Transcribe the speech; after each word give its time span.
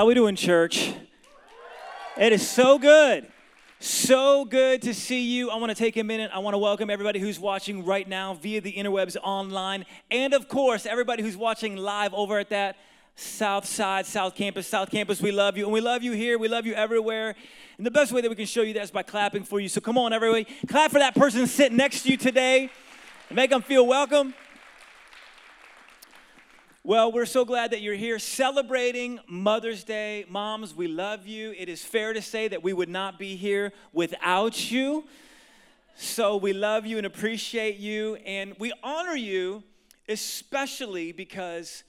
How 0.00 0.06
we 0.06 0.14
doing, 0.14 0.34
church? 0.34 0.94
It 2.16 2.32
is 2.32 2.48
so 2.48 2.78
good. 2.78 3.30
So 3.80 4.46
good 4.46 4.80
to 4.80 4.94
see 4.94 5.20
you. 5.20 5.50
I 5.50 5.56
want 5.56 5.68
to 5.68 5.74
take 5.74 5.98
a 5.98 6.02
minute. 6.02 6.30
I 6.32 6.38
want 6.38 6.54
to 6.54 6.58
welcome 6.58 6.88
everybody 6.88 7.18
who's 7.18 7.38
watching 7.38 7.84
right 7.84 8.08
now 8.08 8.32
via 8.32 8.62
the 8.62 8.72
interwebs 8.72 9.18
online. 9.22 9.84
And 10.10 10.32
of 10.32 10.48
course, 10.48 10.86
everybody 10.86 11.22
who's 11.22 11.36
watching 11.36 11.76
live 11.76 12.14
over 12.14 12.38
at 12.38 12.48
that 12.48 12.76
South 13.14 13.66
Side, 13.66 14.06
South 14.06 14.34
Campus, 14.34 14.66
South 14.66 14.90
Campus. 14.90 15.20
We 15.20 15.32
love 15.32 15.58
you. 15.58 15.64
And 15.64 15.72
we 15.74 15.82
love 15.82 16.02
you 16.02 16.12
here. 16.12 16.38
We 16.38 16.48
love 16.48 16.64
you 16.64 16.72
everywhere. 16.72 17.34
And 17.76 17.86
the 17.86 17.90
best 17.90 18.10
way 18.10 18.22
that 18.22 18.30
we 18.30 18.36
can 18.36 18.46
show 18.46 18.62
you 18.62 18.72
that 18.72 18.84
is 18.84 18.90
by 18.90 19.02
clapping 19.02 19.44
for 19.44 19.60
you. 19.60 19.68
So 19.68 19.82
come 19.82 19.98
on, 19.98 20.14
everybody. 20.14 20.46
Clap 20.66 20.92
for 20.92 20.98
that 20.98 21.14
person 21.14 21.46
sitting 21.46 21.76
next 21.76 22.04
to 22.04 22.08
you 22.08 22.16
today 22.16 22.70
make 23.30 23.50
them 23.50 23.62
feel 23.62 23.86
welcome. 23.86 24.34
Well, 26.90 27.12
we're 27.12 27.24
so 27.24 27.44
glad 27.44 27.70
that 27.70 27.82
you're 27.82 27.94
here 27.94 28.18
celebrating 28.18 29.20
Mother's 29.28 29.84
Day. 29.84 30.24
Moms, 30.28 30.74
we 30.74 30.88
love 30.88 31.24
you. 31.24 31.54
It 31.56 31.68
is 31.68 31.84
fair 31.84 32.12
to 32.12 32.20
say 32.20 32.48
that 32.48 32.64
we 32.64 32.72
would 32.72 32.88
not 32.88 33.16
be 33.16 33.36
here 33.36 33.72
without 33.92 34.72
you. 34.72 35.04
So 35.94 36.36
we 36.36 36.52
love 36.52 36.86
you 36.86 36.96
and 36.96 37.06
appreciate 37.06 37.76
you. 37.76 38.16
And 38.26 38.56
we 38.58 38.72
honor 38.82 39.14
you, 39.14 39.62
especially 40.08 41.12
because 41.12 41.84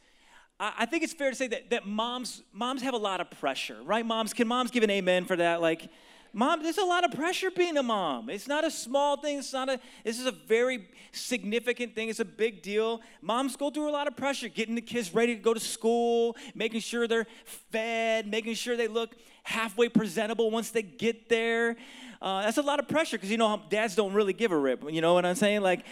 I 0.60 0.86
think 0.86 1.02
it's 1.02 1.14
fair 1.14 1.32
to 1.32 1.36
say 1.36 1.48
that, 1.48 1.72
that 1.72 1.88
moms, 1.88 2.44
moms 2.54 2.84
have 2.84 2.94
a 2.94 2.98
lot 2.98 3.22
of 3.22 3.32
pressure, 3.32 3.82
right? 3.82 4.06
Moms, 4.06 4.36
can 4.36 4.48
moms 4.48 4.70
give 4.70 4.84
an 4.84 4.92
amen 4.92 5.26
for 5.26 5.36
that? 5.36 5.62
Like, 5.62 5.90
Mom, 6.34 6.64
there's 6.64 6.78
a 6.78 6.86
lot 6.86 7.04
of 7.04 7.12
pressure 7.12 7.52
being 7.52 7.78
a 7.78 7.84
mom. 7.84 8.30
It's 8.30 8.48
not 8.48 8.64
a 8.64 8.72
small 8.72 9.18
thing. 9.18 9.40
It's 9.40 9.52
not 9.52 9.68
a, 9.70 9.80
this 10.06 10.18
is 10.18 10.26
a 10.26 10.32
very 10.32 10.88
significant 11.12 11.94
thing. 11.94 12.08
It's 12.08 12.22
a 12.22 12.26
big 12.26 12.62
deal. 12.62 13.02
Moms 13.22 13.58
go 13.58 13.70
through 13.70 13.90
a 13.90 13.92
lot 13.92 14.08
of 14.08 14.16
pressure, 14.16 14.48
getting 14.48 14.76
the 14.76 14.82
kids 14.82 15.14
ready 15.14 15.36
to 15.36 15.42
go 15.42 15.54
to 15.54 15.60
school, 15.60 16.38
making 16.56 16.80
sure 16.80 17.06
they're 17.06 17.28
fed, 17.44 18.28
making 18.28 18.54
sure 18.54 18.78
they 18.78 18.88
look 18.88 19.16
halfway 19.44 19.90
presentable 19.90 20.52
once 20.52 20.72
they 20.72 20.84
get 20.84 21.28
there. 21.28 21.76
Uh, 22.22 22.44
that's 22.44 22.58
a 22.58 22.62
lot 22.62 22.80
of 22.80 22.88
pressure 22.88 23.18
because, 23.18 23.32
you 23.32 23.38
know, 23.38 23.62
dads 23.70 23.96
don't 23.96 24.14
really 24.14 24.34
give 24.34 24.54
a 24.54 24.58
rip. 24.58 24.90
You 24.90 25.02
know 25.02 25.14
what 25.14 25.26
I'm 25.26 25.36
saying? 25.36 25.62
Like, 25.62 25.86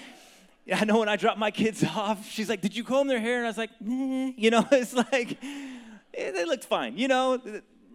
I 0.74 0.86
know 0.86 1.00
when 1.00 1.10
I 1.10 1.16
drop 1.16 1.38
my 1.38 1.52
kids 1.52 1.84
off, 1.96 2.30
she's 2.30 2.48
like, 2.50 2.62
Did 2.62 2.76
you 2.76 2.84
comb 2.84 3.08
their 3.08 3.20
hair? 3.20 3.38
And 3.38 3.46
I 3.46 3.50
was 3.50 3.58
like, 3.58 3.72
nah. 3.82 4.32
You 4.38 4.52
know, 4.52 4.66
it's 4.72 4.94
like, 4.94 5.38
eh, 6.14 6.32
they 6.32 6.46
looked 6.46 6.66
fine. 6.66 6.98
You 6.98 7.08
know, 7.08 7.42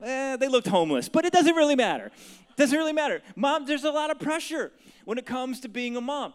eh, 0.03 0.37
they 0.37 0.49
looked 0.49 0.69
homeless, 0.69 1.09
but 1.09 1.25
it 1.25 1.33
doesn't 1.33 1.55
really 1.55 1.77
matter. 1.77 2.07
It 2.07 2.57
doesn't 2.57 2.77
really 2.77 2.93
matter. 2.93 3.23
Mom, 3.37 3.67
there's 3.67 3.85
a 3.85 3.91
lot 3.91 4.11
of 4.11 4.19
pressure 4.19 4.73
when 5.05 5.19
it 5.19 5.27
comes 5.27 5.61
to 5.61 5.69
being 5.69 5.97
a 5.97 6.01
mom. 6.01 6.35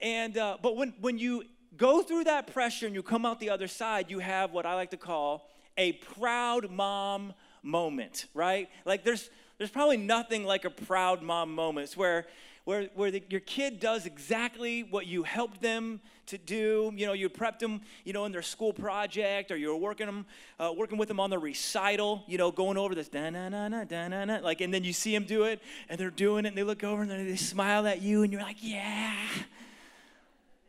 And, 0.00 0.36
uh, 0.36 0.58
but 0.62 0.76
when, 0.76 0.94
when 1.00 1.18
you 1.18 1.44
go 1.76 2.02
through 2.02 2.24
that 2.24 2.46
pressure 2.52 2.86
and 2.86 2.94
you 2.94 3.02
come 3.02 3.26
out 3.26 3.40
the 3.40 3.50
other 3.50 3.68
side, 3.68 4.10
you 4.10 4.18
have 4.18 4.52
what 4.52 4.66
I 4.66 4.74
like 4.74 4.90
to 4.90 4.96
call 4.96 5.50
a 5.76 5.92
proud 5.92 6.70
mom 6.70 7.34
moment, 7.62 8.26
right? 8.34 8.68
Like 8.84 9.04
there's, 9.04 9.30
there's 9.58 9.70
probably 9.70 9.96
nothing 9.96 10.44
like 10.44 10.64
a 10.64 10.70
proud 10.70 11.22
mom 11.22 11.54
moment. 11.54 11.92
Where 11.96 12.26
where, 12.66 12.90
where 12.96 13.12
the, 13.12 13.22
your 13.30 13.40
kid 13.40 13.78
does 13.78 14.06
exactly 14.06 14.82
what 14.82 15.06
you 15.06 15.22
helped 15.22 15.62
them 15.62 16.00
to 16.26 16.38
do. 16.38 16.92
You 16.94 17.06
know, 17.06 17.12
you 17.12 17.28
prepped 17.28 17.60
them, 17.60 17.80
you 18.04 18.12
know, 18.12 18.24
in 18.24 18.32
their 18.32 18.42
school 18.42 18.72
project, 18.72 19.50
or 19.50 19.56
you're 19.56 19.76
working 19.76 20.06
them, 20.06 20.26
uh, 20.58 20.72
working 20.76 20.98
with 20.98 21.08
them 21.08 21.20
on 21.20 21.30
the 21.30 21.38
recital. 21.38 22.24
You 22.26 22.38
know, 22.38 22.50
going 22.50 22.76
over 22.76 22.94
this 22.94 23.08
da 23.08 23.30
na 23.30 23.48
na 23.48 23.68
na 23.68 23.84
da 23.84 24.08
na 24.08 24.24
na, 24.24 24.38
like, 24.38 24.60
and 24.60 24.72
then 24.72 24.84
you 24.84 24.92
see 24.92 25.12
them 25.12 25.24
do 25.24 25.44
it, 25.44 25.60
and 25.88 25.98
they're 25.98 26.10
doing 26.10 26.44
it, 26.44 26.48
and 26.48 26.58
they 26.58 26.62
look 26.62 26.84
over 26.84 27.02
and 27.02 27.10
they 27.10 27.36
smile 27.36 27.86
at 27.86 28.02
you, 28.02 28.22
and 28.22 28.32
you're 28.32 28.42
like, 28.42 28.58
yeah. 28.60 29.16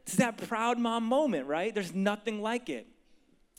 It's 0.05 0.15
that 0.15 0.37
proud 0.47 0.79
mom 0.79 1.03
moment, 1.03 1.47
right? 1.47 1.73
There's 1.73 1.93
nothing 1.93 2.41
like 2.41 2.69
it. 2.69 2.87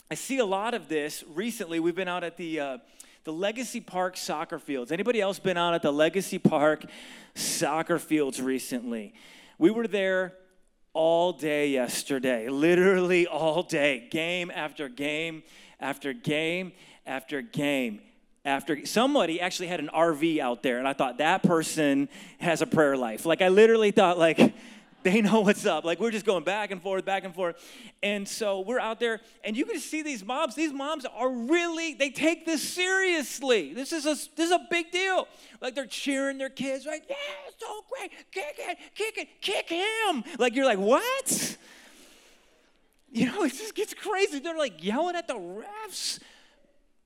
I 0.09 0.15
see 0.15 0.39
a 0.39 0.45
lot 0.45 0.73
of 0.73 0.89
this 0.89 1.23
recently. 1.35 1.79
We've 1.79 1.95
been 1.95 2.07
out 2.07 2.23
at 2.23 2.37
the 2.37 2.59
uh, 2.59 2.77
the 3.23 3.33
Legacy 3.33 3.79
Park 3.81 4.17
soccer 4.17 4.57
fields. 4.57 4.91
Anybody 4.91 5.21
else 5.21 5.37
been 5.37 5.57
out 5.57 5.75
at 5.75 5.83
the 5.83 5.91
Legacy 5.91 6.39
Park 6.39 6.85
soccer 7.35 7.99
fields 7.99 8.41
recently? 8.41 9.13
We 9.59 9.69
were 9.69 9.87
there 9.87 10.33
all 10.93 11.33
day 11.33 11.69
yesterday, 11.69 12.49
literally 12.49 13.27
all 13.27 13.63
day, 13.63 14.07
game 14.09 14.51
after 14.53 14.89
game 14.89 15.43
after 15.79 16.13
game 16.13 16.71
after 17.05 17.41
game 17.41 18.01
after 18.45 18.85
somebody 18.85 19.41
actually 19.41 19.67
had 19.67 19.79
an 19.79 19.89
RV 19.93 20.39
out 20.39 20.63
there 20.63 20.79
and 20.79 20.87
I 20.87 20.93
thought 20.93 21.17
that 21.17 21.43
person 21.43 22.09
has 22.39 22.61
a 22.61 22.65
prayer 22.65 22.95
life. 22.97 23.25
Like 23.25 23.41
I 23.41 23.49
literally 23.49 23.91
thought 23.91 24.17
like 24.17 24.53
they 25.03 25.21
know 25.21 25.41
what's 25.41 25.65
up. 25.65 25.85
Like 25.85 25.99
we're 25.99 26.11
just 26.11 26.25
going 26.25 26.43
back 26.43 26.71
and 26.71 26.81
forth, 26.81 27.05
back 27.05 27.23
and 27.23 27.33
forth. 27.33 27.55
And 28.03 28.27
so 28.27 28.61
we're 28.61 28.79
out 28.79 28.99
there, 28.99 29.21
and 29.43 29.55
you 29.55 29.65
can 29.65 29.79
see 29.79 30.01
these 30.01 30.23
moms. 30.23 30.55
These 30.55 30.73
moms 30.73 31.05
are 31.05 31.29
really, 31.29 31.93
they 31.93 32.09
take 32.09 32.45
this 32.45 32.61
seriously. 32.61 33.73
This 33.73 33.91
is 33.91 34.05
a 34.05 34.15
this 34.35 34.47
is 34.47 34.51
a 34.51 34.65
big 34.69 34.91
deal. 34.91 35.27
Like 35.61 35.75
they're 35.75 35.85
cheering 35.85 36.37
their 36.37 36.49
kids, 36.49 36.85
like, 36.85 37.03
yeah, 37.09 37.15
it's 37.47 37.57
so 37.59 37.83
great, 37.89 38.11
kick 38.31 38.55
it, 38.57 38.77
kick 38.95 39.17
it, 39.17 39.41
kick 39.41 39.69
him. 39.69 40.23
Like 40.37 40.55
you're 40.55 40.65
like, 40.65 40.79
what? 40.79 41.57
You 43.11 43.25
know, 43.25 43.43
it 43.43 43.49
just 43.53 43.73
gets 43.73 43.93
crazy. 43.93 44.39
They're 44.39 44.57
like 44.57 44.83
yelling 44.83 45.15
at 45.15 45.27
the 45.27 45.33
refs 45.33 46.19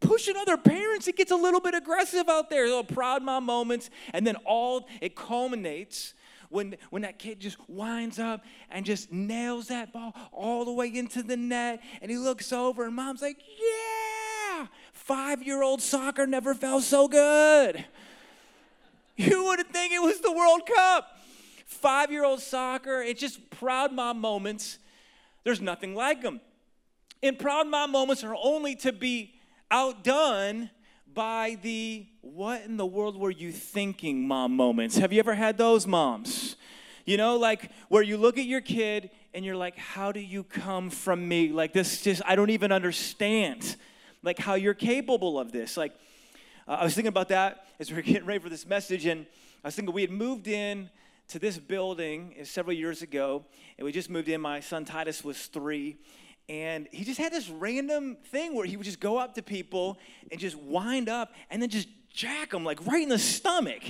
pushing 0.03 0.35
other 0.35 0.57
parents. 0.57 1.07
It 1.07 1.15
gets 1.15 1.31
a 1.31 1.35
little 1.35 1.61
bit 1.61 1.73
aggressive 1.73 2.27
out 2.29 2.49
there. 2.49 2.65
Little 2.65 2.83
proud 2.83 3.23
mom 3.23 3.45
moments, 3.45 3.89
and 4.13 4.27
then 4.27 4.35
all 4.45 4.87
it 5.01 5.15
culminates 5.15 6.13
when, 6.53 6.75
when 6.91 7.01
that 7.01 7.19
kid 7.19 7.39
just 7.39 7.57
winds 7.67 8.19
up 8.19 8.43
and 8.69 8.85
just 8.85 9.11
nails 9.11 9.67
that 9.67 9.91
ball 9.91 10.15
all 10.31 10.65
the 10.65 10.71
way 10.71 10.87
into 10.87 11.23
the 11.23 11.35
net, 11.35 11.81
and 12.01 12.11
he 12.11 12.17
looks 12.17 12.53
over, 12.53 12.85
and 12.85 12.95
mom's 12.95 13.21
like, 13.21 13.37
Yeah, 13.37 14.67
five 14.93 15.43
year 15.43 15.63
old 15.63 15.81
soccer 15.81 16.27
never 16.27 16.53
felt 16.53 16.83
so 16.83 17.07
good. 17.07 17.83
You 19.15 19.43
wouldn't 19.43 19.71
think 19.71 19.93
it 19.93 20.01
was 20.01 20.21
the 20.21 20.31
World 20.31 20.61
Cup. 20.65 21.19
Five 21.65 22.11
year 22.11 22.23
old 22.23 22.41
soccer, 22.41 23.01
it's 23.01 23.21
just 23.21 23.49
proud 23.51 23.91
mom 23.91 24.19
moments. 24.19 24.79
There's 25.43 25.61
nothing 25.61 25.95
like 25.95 26.21
them. 26.21 26.41
And 27.21 27.37
proud 27.37 27.67
mom 27.67 27.91
moments 27.91 28.23
are 28.23 28.35
only 28.35 28.75
to 28.77 28.91
be 28.91 29.35
outdone 29.69 30.69
by 31.13 31.57
the 31.61 32.05
what 32.21 32.63
in 32.63 32.77
the 32.77 32.85
world 32.85 33.17
were 33.17 33.31
you 33.31 33.51
thinking 33.51 34.27
mom 34.27 34.55
moments. 34.55 34.97
Have 34.97 35.13
you 35.13 35.19
ever 35.19 35.35
had 35.35 35.57
those 35.57 35.85
moms? 35.85 36.55
You 37.05 37.17
know, 37.17 37.37
like 37.37 37.69
where 37.89 38.01
you 38.01 38.17
look 38.17 38.37
at 38.37 38.45
your 38.45 38.61
kid 38.61 39.09
and 39.33 39.43
you're 39.43 39.55
like, 39.55 39.77
how 39.77 40.11
do 40.11 40.19
you 40.19 40.43
come 40.43 40.89
from 40.89 41.27
me? 41.27 41.49
Like, 41.49 41.73
this 41.73 42.01
just, 42.01 42.21
I 42.25 42.35
don't 42.35 42.51
even 42.51 42.71
understand, 42.71 43.75
like, 44.21 44.39
how 44.39 44.53
you're 44.53 44.73
capable 44.73 45.39
of 45.39 45.51
this. 45.51 45.75
Like, 45.75 45.93
uh, 46.67 46.73
I 46.73 46.83
was 46.83 46.93
thinking 46.93 47.09
about 47.09 47.29
that 47.29 47.65
as 47.79 47.89
we 47.89 47.95
were 47.95 48.03
getting 48.03 48.25
ready 48.25 48.39
for 48.39 48.49
this 48.49 48.65
message, 48.65 49.05
and 49.05 49.25
I 49.63 49.67
was 49.67 49.75
thinking 49.75 49.93
we 49.93 50.01
had 50.01 50.11
moved 50.11 50.47
in 50.47 50.89
to 51.29 51.39
this 51.39 51.57
building 51.57 52.35
several 52.43 52.75
years 52.75 53.01
ago, 53.01 53.43
and 53.77 53.85
we 53.85 53.91
just 53.91 54.09
moved 54.09 54.29
in. 54.29 54.39
My 54.39 54.59
son 54.59 54.85
Titus 54.85 55.23
was 55.23 55.47
three, 55.47 55.97
and 56.49 56.87
he 56.91 57.03
just 57.03 57.19
had 57.19 57.31
this 57.31 57.49
random 57.49 58.17
thing 58.25 58.55
where 58.55 58.65
he 58.65 58.75
would 58.75 58.85
just 58.85 58.99
go 58.99 59.17
up 59.17 59.35
to 59.35 59.41
people 59.41 59.97
and 60.31 60.39
just 60.39 60.57
wind 60.57 61.07
up 61.09 61.33
and 61.49 61.61
then 61.61 61.69
just 61.69 61.87
jack 62.13 62.51
them 62.51 62.63
like 62.63 62.85
right 62.85 63.03
in 63.03 63.09
the 63.09 63.19
stomach. 63.19 63.81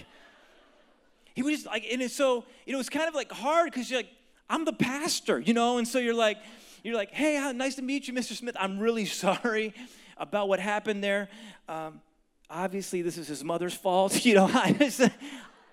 He 1.34 1.42
was 1.42 1.56
just 1.56 1.66
like, 1.66 1.86
and 1.92 2.02
it's 2.02 2.16
so 2.16 2.46
you 2.66 2.74
know, 2.74 2.80
it's 2.80 2.90
kind 2.90 3.08
of 3.08 3.16
like 3.16 3.32
hard 3.32 3.72
because 3.72 3.90
you're 3.90 4.00
like, 4.00 4.12
I'm 4.50 4.66
the 4.66 4.74
pastor, 4.74 5.40
you 5.40 5.54
know, 5.54 5.78
and 5.78 5.88
so 5.88 6.00
you're 6.00 6.14
like, 6.14 6.38
you're 6.84 6.96
like, 6.96 7.12
hey, 7.12 7.36
how 7.36 7.52
nice 7.54 7.76
to 7.76 7.82
meet 7.82 8.08
you, 8.08 8.14
Mr. 8.14 8.34
Smith. 8.34 8.56
I'm 8.60 8.80
really 8.80 9.06
sorry 9.24 9.74
about 10.18 10.48
what 10.48 10.60
happened 10.60 11.04
there. 11.04 11.30
Um, 11.68 12.02
obviously, 12.50 13.02
this 13.02 13.18
is 13.18 13.28
his 13.28 13.44
mother's 13.44 13.74
fault, 13.74 14.24
you 14.26 14.36
know. 14.36 14.48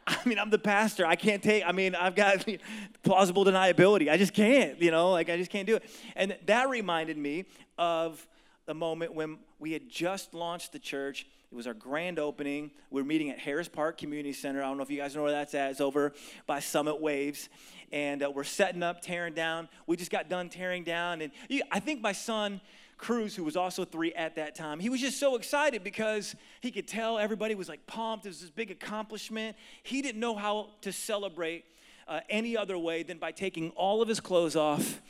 I 0.06 0.18
mean, 0.24 0.38
I'm 0.38 0.50
the 0.50 0.58
pastor. 0.58 1.06
I 1.06 1.16
can't 1.16 1.42
take, 1.42 1.64
I 1.66 1.72
mean, 1.72 1.94
I've 1.94 2.14
got 2.14 2.46
plausible 3.02 3.44
deniability. 3.44 4.10
I 4.10 4.16
just 4.16 4.34
can't, 4.34 4.80
you 4.80 4.90
know, 4.90 5.10
like 5.10 5.30
I 5.30 5.36
just 5.36 5.50
can't 5.50 5.66
do 5.66 5.76
it. 5.76 5.84
And 6.16 6.36
that 6.46 6.68
reminded 6.68 7.16
me 7.16 7.46
of 7.78 8.26
the 8.66 8.74
moment 8.74 9.14
when 9.14 9.38
we 9.58 9.72
had 9.72 9.88
just 9.88 10.34
launched 10.34 10.72
the 10.72 10.78
church. 10.78 11.26
It 11.52 11.56
was 11.56 11.66
our 11.66 11.74
grand 11.74 12.20
opening. 12.20 12.70
We 12.90 13.00
are 13.00 13.04
meeting 13.04 13.28
at 13.30 13.40
Harris 13.40 13.68
Park 13.68 13.98
Community 13.98 14.32
Center. 14.32 14.62
I 14.62 14.66
don't 14.66 14.76
know 14.76 14.84
if 14.84 14.90
you 14.90 14.98
guys 14.98 15.16
know 15.16 15.22
where 15.22 15.32
that's 15.32 15.52
at. 15.52 15.72
It's 15.72 15.80
over 15.80 16.12
by 16.46 16.60
Summit 16.60 17.00
Waves. 17.00 17.48
And 17.90 18.22
uh, 18.22 18.30
we're 18.32 18.44
setting 18.44 18.84
up, 18.84 19.02
tearing 19.02 19.34
down. 19.34 19.68
We 19.88 19.96
just 19.96 20.12
got 20.12 20.28
done 20.28 20.48
tearing 20.48 20.84
down. 20.84 21.22
And 21.22 21.32
I 21.72 21.80
think 21.80 22.02
my 22.02 22.12
son, 22.12 22.60
Cruz, 22.98 23.34
who 23.34 23.42
was 23.42 23.56
also 23.56 23.84
three 23.84 24.12
at 24.14 24.36
that 24.36 24.54
time, 24.54 24.78
he 24.78 24.88
was 24.88 25.00
just 25.00 25.18
so 25.18 25.34
excited 25.34 25.82
because 25.82 26.36
he 26.60 26.70
could 26.70 26.86
tell 26.86 27.18
everybody 27.18 27.56
was 27.56 27.68
like 27.68 27.84
pumped. 27.84 28.26
It 28.26 28.28
was 28.28 28.42
this 28.42 28.50
big 28.50 28.70
accomplishment. 28.70 29.56
He 29.82 30.02
didn't 30.02 30.20
know 30.20 30.36
how 30.36 30.68
to 30.82 30.92
celebrate 30.92 31.64
uh, 32.06 32.20
any 32.28 32.56
other 32.56 32.78
way 32.78 33.02
than 33.02 33.18
by 33.18 33.32
taking 33.32 33.70
all 33.70 34.02
of 34.02 34.08
his 34.08 34.20
clothes 34.20 34.54
off 34.54 35.02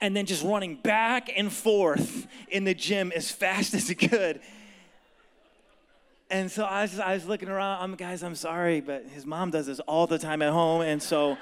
and 0.00 0.16
then 0.16 0.24
just 0.24 0.44
running 0.44 0.76
back 0.76 1.28
and 1.36 1.52
forth 1.52 2.28
in 2.48 2.62
the 2.62 2.74
gym 2.74 3.10
as 3.16 3.28
fast 3.28 3.74
as 3.74 3.88
he 3.88 3.96
could. 3.96 4.40
And 6.30 6.50
so 6.50 6.64
I 6.64 6.82
was, 6.82 6.98
I 6.98 7.14
was 7.14 7.26
looking 7.26 7.48
around. 7.48 7.82
I'm 7.82 7.94
guys, 7.94 8.22
I'm 8.22 8.34
sorry, 8.34 8.82
but 8.82 9.06
his 9.06 9.24
mom 9.24 9.50
does 9.50 9.66
this 9.66 9.80
all 9.80 10.06
the 10.06 10.18
time 10.18 10.42
at 10.42 10.52
home, 10.52 10.82
and 10.82 11.02
so 11.02 11.38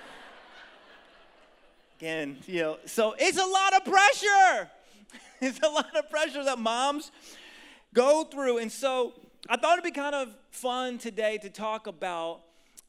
again, 1.98 2.36
you 2.46 2.60
know, 2.60 2.78
so 2.84 3.16
it's 3.18 3.36
a 3.36 3.44
lot 3.44 3.74
of 3.74 3.84
pressure. 3.84 4.70
it's 5.40 5.58
a 5.60 5.68
lot 5.68 5.96
of 5.96 6.08
pressure 6.08 6.44
that 6.44 6.60
moms 6.60 7.10
go 7.94 8.22
through. 8.22 8.58
And 8.58 8.70
so 8.70 9.14
I 9.48 9.56
thought 9.56 9.72
it'd 9.72 9.84
be 9.84 9.90
kind 9.90 10.14
of 10.14 10.32
fun 10.50 10.98
today 10.98 11.38
to 11.38 11.50
talk 11.50 11.88
about 11.88 12.42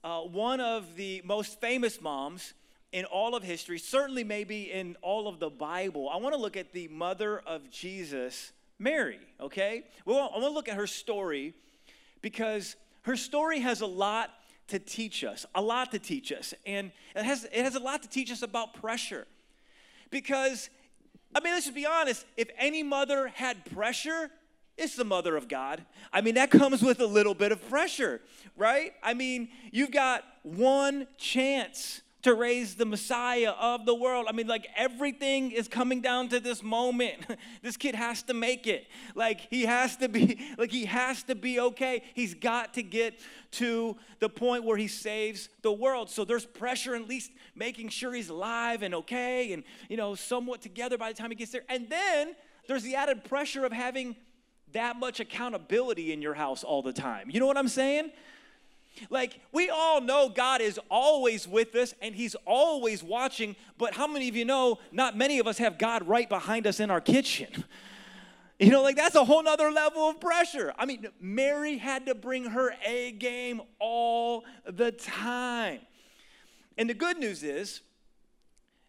uh, 0.03 0.19
one 0.21 0.59
of 0.59 0.95
the 0.97 1.23
most 1.25 1.59
famous 1.59 1.99
moms 1.99 2.53
in 2.91 3.05
all 3.05 3.35
of 3.35 3.41
history, 3.41 3.79
certainly 3.79 4.23
maybe 4.23 4.71
in 4.71 4.95
all 5.01 5.27
of 5.27 5.39
the 5.39 5.49
Bible. 5.49 6.09
I 6.09 6.17
want 6.17 6.35
to 6.35 6.39
look 6.39 6.57
at 6.57 6.73
the 6.73 6.87
mother 6.89 7.39
of 7.39 7.71
Jesus, 7.71 8.51
Mary, 8.77 9.19
okay? 9.41 9.85
Well, 10.05 10.31
I 10.31 10.37
want 10.37 10.51
to 10.51 10.53
look 10.53 10.69
at 10.69 10.75
her 10.75 10.87
story 10.87 11.55
because 12.21 12.75
her 13.03 13.15
story 13.15 13.59
has 13.59 13.81
a 13.81 13.85
lot 13.85 14.31
to 14.67 14.79
teach 14.79 15.23
us, 15.23 15.45
a 15.55 15.61
lot 15.61 15.91
to 15.91 15.99
teach 15.99 16.31
us. 16.31 16.53
And 16.65 16.91
it 17.15 17.23
has, 17.23 17.45
it 17.45 17.63
has 17.63 17.75
a 17.75 17.79
lot 17.79 18.03
to 18.03 18.09
teach 18.09 18.31
us 18.31 18.41
about 18.41 18.73
pressure. 18.73 19.25
Because, 20.09 20.69
I 21.33 21.39
mean, 21.39 21.53
let's 21.53 21.65
just 21.65 21.75
be 21.75 21.85
honest, 21.85 22.25
if 22.35 22.49
any 22.57 22.83
mother 22.83 23.27
had 23.27 23.65
pressure, 23.65 24.29
it's 24.77 24.95
the 24.95 25.05
mother 25.05 25.35
of 25.35 25.47
God. 25.47 25.83
I 26.13 26.21
mean, 26.21 26.35
that 26.35 26.51
comes 26.51 26.81
with 26.83 26.99
a 26.99 27.05
little 27.05 27.33
bit 27.33 27.51
of 27.51 27.67
pressure, 27.69 28.21
right? 28.55 28.93
I 29.01 29.13
mean, 29.13 29.49
you've 29.71 29.91
got 29.91 30.23
one 30.43 31.07
chance 31.17 32.01
to 32.27 32.33
raise 32.33 32.75
the 32.75 32.85
Messiah 32.85 33.51
of 33.51 33.85
the 33.85 33.95
world. 33.95 34.27
I 34.29 34.31
mean, 34.31 34.47
like 34.47 34.67
everything 34.75 35.51
is 35.51 35.67
coming 35.67 36.01
down 36.01 36.29
to 36.29 36.39
this 36.39 36.61
moment. 36.61 37.25
this 37.61 37.77
kid 37.77 37.95
has 37.95 38.23
to 38.23 38.33
make 38.33 38.67
it. 38.67 38.87
Like 39.15 39.41
he 39.49 39.63
has 39.63 39.97
to 39.97 40.09
be, 40.09 40.39
like 40.57 40.71
he 40.71 40.85
has 40.85 41.23
to 41.23 41.35
be 41.35 41.59
okay. 41.59 42.03
He's 42.13 42.33
got 42.33 42.73
to 42.75 42.83
get 42.83 43.19
to 43.51 43.97
the 44.19 44.29
point 44.29 44.63
where 44.63 44.77
he 44.77 44.87
saves 44.87 45.49
the 45.61 45.71
world. 45.71 46.09
So 46.09 46.25
there's 46.25 46.45
pressure, 46.45 46.95
at 46.95 47.07
least 47.07 47.31
making 47.55 47.89
sure 47.89 48.13
he's 48.13 48.29
alive 48.29 48.83
and 48.83 48.93
okay 48.95 49.53
and 49.53 49.63
you 49.89 49.97
know, 49.97 50.15
somewhat 50.15 50.61
together 50.61 50.97
by 50.97 51.11
the 51.11 51.17
time 51.17 51.29
he 51.29 51.35
gets 51.35 51.51
there. 51.51 51.63
And 51.69 51.89
then 51.89 52.35
there's 52.67 52.83
the 52.83 52.95
added 52.95 53.23
pressure 53.23 53.65
of 53.65 53.71
having 53.71 54.15
that 54.73 54.97
much 54.97 55.19
accountability 55.19 56.11
in 56.11 56.21
your 56.21 56.33
house 56.33 56.63
all 56.63 56.81
the 56.81 56.93
time. 56.93 57.29
You 57.29 57.39
know 57.39 57.47
what 57.47 57.57
I'm 57.57 57.69
saying? 57.69 58.11
Like, 59.09 59.39
we 59.51 59.69
all 59.69 60.01
know 60.01 60.29
God 60.29 60.61
is 60.61 60.79
always 60.89 61.47
with 61.47 61.75
us 61.75 61.93
and 62.01 62.15
He's 62.15 62.35
always 62.45 63.03
watching, 63.03 63.55
but 63.77 63.93
how 63.93 64.07
many 64.07 64.27
of 64.29 64.35
you 64.35 64.45
know 64.45 64.79
not 64.91 65.17
many 65.17 65.39
of 65.39 65.47
us 65.47 65.57
have 65.57 65.77
God 65.77 66.07
right 66.07 66.27
behind 66.27 66.67
us 66.67 66.79
in 66.79 66.91
our 66.91 67.01
kitchen? 67.01 67.63
You 68.59 68.71
know, 68.71 68.81
like 68.81 68.95
that's 68.95 69.13
a 69.13 69.23
whole 69.23 69.43
nother 69.43 69.69
level 69.69 70.09
of 70.09 70.19
pressure. 70.19 70.73
I 70.79 70.87
mean, 70.87 71.05
Mary 71.21 71.77
had 71.77 72.07
to 72.07 72.15
bring 72.15 72.45
her 72.45 72.73
A 72.83 73.11
game 73.11 73.61
all 73.79 74.45
the 74.65 74.91
time. 74.91 75.81
And 76.75 76.89
the 76.89 76.95
good 76.95 77.19
news 77.19 77.43
is, 77.43 77.81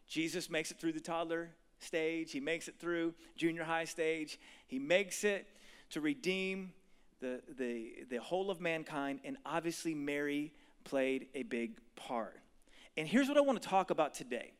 Jesus 0.08 0.48
makes 0.48 0.70
it 0.70 0.80
through 0.80 0.92
the 0.92 1.00
toddler 1.00 1.50
stage, 1.80 2.32
he 2.32 2.40
makes 2.40 2.68
it 2.68 2.76
through 2.80 3.14
junior 3.36 3.64
high 3.64 3.84
stage, 3.84 4.40
he 4.66 4.78
makes 4.78 5.22
it 5.22 5.46
to 5.90 6.00
redeem 6.00 6.72
the, 7.20 7.40
the, 7.58 8.04
the 8.10 8.16
whole 8.16 8.50
of 8.50 8.60
mankind, 8.60 9.20
and 9.24 9.36
obviously 9.44 9.94
Mary 9.94 10.52
played 10.84 11.26
a 11.34 11.42
big 11.42 11.72
part. 11.96 12.40
And 12.96 13.06
here's 13.06 13.28
what 13.28 13.36
I 13.36 13.40
want 13.40 13.60
to 13.62 13.68
talk 13.68 13.90
about 13.90 14.14
today. 14.14 14.52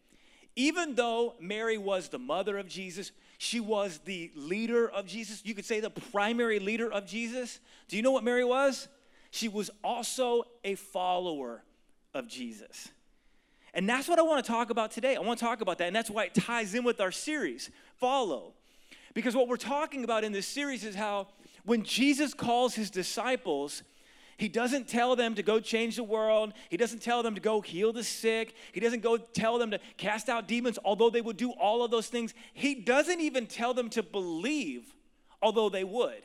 Even 0.57 0.95
though 0.95 1.35
Mary 1.41 1.79
was 1.79 2.09
the 2.09 2.19
mother 2.19 2.59
of 2.59 2.69
Jesus, 2.69 3.13
she 3.39 3.61
was 3.61 4.01
the 4.05 4.31
leader 4.35 4.89
of 4.89 5.07
Jesus. 5.07 5.43
You 5.45 5.55
could 5.55 5.65
say 5.65 5.81
the 5.81 5.91
primary 5.91 6.59
leader 6.59 6.91
of 6.91 7.07
Jesus. 7.07 7.61
Do 7.87 7.97
you 7.97 8.03
know 8.03 8.11
what 8.11 8.25
Mary 8.25 8.45
was? 8.45 8.89
She 9.31 9.49
was 9.49 9.71
also 9.85 10.45
a 10.65 10.75
follower 10.75 11.63
of 12.15 12.27
Jesus. 12.27 12.89
And 13.75 13.89
that's 13.89 14.09
what 14.09 14.19
I 14.19 14.23
want 14.23 14.45
to 14.45 14.51
talk 14.51 14.71
about 14.71 14.91
today. 14.91 15.15
I 15.15 15.21
want 15.21 15.39
to 15.39 15.45
talk 15.45 15.61
about 15.61 15.79
that. 15.79 15.87
And 15.87 15.95
that's 15.95 16.11
why 16.11 16.25
it 16.25 16.35
ties 16.35 16.75
in 16.75 16.83
with 16.83 17.01
our 17.01 17.13
series, 17.13 17.71
Follow. 17.97 18.55
Because 19.15 19.35
what 19.35 19.49
we're 19.49 19.57
talking 19.57 20.05
about 20.05 20.23
in 20.23 20.33
this 20.33 20.47
series 20.47 20.85
is 20.85 20.95
how 20.95 21.29
when 21.65 21.83
Jesus 21.83 22.35
calls 22.35 22.75
his 22.75 22.91
disciples, 22.91 23.83
he 24.39 24.49
doesn't 24.49 24.87
tell 24.87 25.17
them 25.17 25.35
to 25.35 25.43
go 25.43 25.59
change 25.59 25.97
the 25.97 26.05
world. 26.05 26.53
He 26.69 26.77
doesn't 26.77 27.03
tell 27.03 27.25
them 27.25 27.35
to 27.35 27.41
go 27.41 27.61
heal 27.61 27.93
the 27.93 28.05
sick. 28.05 28.55
He 28.73 28.79
doesn't 28.79 29.03
go 29.03 29.17
tell 29.17 29.59
them 29.59 29.73
to 29.73 29.81
cast 29.97 30.29
out 30.29 30.47
demons, 30.47 30.79
although 30.85 31.11
they 31.11 31.21
would 31.21 31.37
do 31.37 31.51
all 31.51 31.83
of 31.83 31.91
those 31.91 32.07
things. 32.07 32.35
He 32.55 32.77
doesn't 32.77 33.21
even 33.21 33.47
tell 33.47 33.75
them 33.75 33.91
to 33.91 34.03
believe, 34.03 34.95
although 35.43 35.69
they 35.69 35.83
would. 35.83 36.23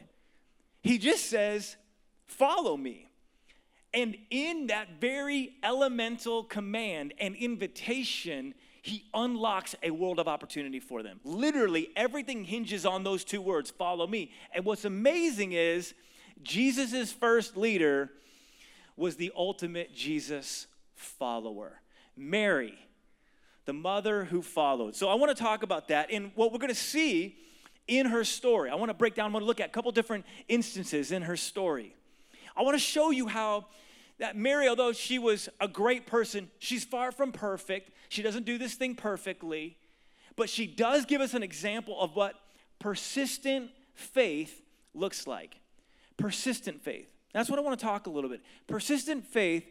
He 0.83 0.99
just 0.99 1.25
says, 1.25 1.75
Follow 2.27 2.77
me. 2.77 3.09
And 3.93 4.15
in 4.29 4.67
that 4.67 4.99
very 4.99 5.53
elemental 5.63 6.43
command 6.43 7.13
and 7.19 7.35
invitation, 7.35 8.53
he 8.83 9.05
unlocks 9.13 9.75
a 9.81 9.91
world 9.91 10.19
of 10.19 10.27
opportunity 10.27 10.81
for 10.81 11.03
them. 11.03 11.21
Literally, 11.23 11.87
everything 11.95 12.43
hinges 12.43 12.85
on 12.85 13.05
those 13.05 13.23
two 13.23 13.41
words 13.41 13.71
follow 13.71 14.05
me. 14.05 14.33
And 14.53 14.65
what's 14.65 14.83
amazing 14.83 15.53
is 15.53 15.93
Jesus' 16.43 17.09
first 17.09 17.55
leader 17.55 18.11
was 18.97 19.15
the 19.15 19.31
ultimate 19.37 19.95
Jesus 19.95 20.67
follower 20.95 21.79
Mary, 22.17 22.77
the 23.63 23.71
mother 23.71 24.25
who 24.25 24.41
followed. 24.41 24.97
So 24.97 25.07
I 25.07 25.13
want 25.13 25.35
to 25.35 25.41
talk 25.41 25.63
about 25.63 25.87
that. 25.87 26.11
And 26.11 26.31
what 26.35 26.51
we're 26.51 26.59
going 26.59 26.67
to 26.67 26.75
see 26.75 27.37
in 27.87 28.07
her 28.07 28.25
story, 28.25 28.69
I 28.69 28.75
want 28.75 28.89
to 28.89 28.93
break 28.93 29.15
down, 29.15 29.29
I 29.29 29.33
want 29.33 29.43
to 29.43 29.47
look 29.47 29.61
at 29.61 29.69
a 29.69 29.71
couple 29.71 29.93
different 29.93 30.25
instances 30.49 31.13
in 31.13 31.21
her 31.21 31.37
story. 31.37 31.95
I 32.53 32.63
want 32.63 32.75
to 32.75 32.83
show 32.83 33.11
you 33.11 33.27
how 33.27 33.67
that 34.19 34.35
Mary, 34.35 34.67
although 34.67 34.93
she 34.93 35.19
was 35.19 35.49
a 35.59 35.67
great 35.67 36.05
person, 36.05 36.49
she's 36.59 36.83
far 36.83 37.11
from 37.11 37.31
perfect. 37.31 37.91
She 38.09 38.21
doesn't 38.21 38.45
do 38.45 38.57
this 38.57 38.75
thing 38.75 38.95
perfectly, 38.95 39.77
but 40.35 40.49
she 40.49 40.67
does 40.67 41.05
give 41.05 41.21
us 41.21 41.33
an 41.33 41.43
example 41.43 41.99
of 41.99 42.15
what 42.15 42.35
persistent 42.79 43.71
faith 43.95 44.61
looks 44.93 45.27
like. 45.27 45.57
Persistent 46.17 46.81
faith. 46.81 47.07
That's 47.33 47.49
what 47.49 47.57
I 47.57 47.61
want 47.61 47.79
to 47.79 47.85
talk 47.85 48.07
a 48.07 48.09
little 48.09 48.29
bit. 48.29 48.41
Persistent 48.67 49.25
faith 49.25 49.65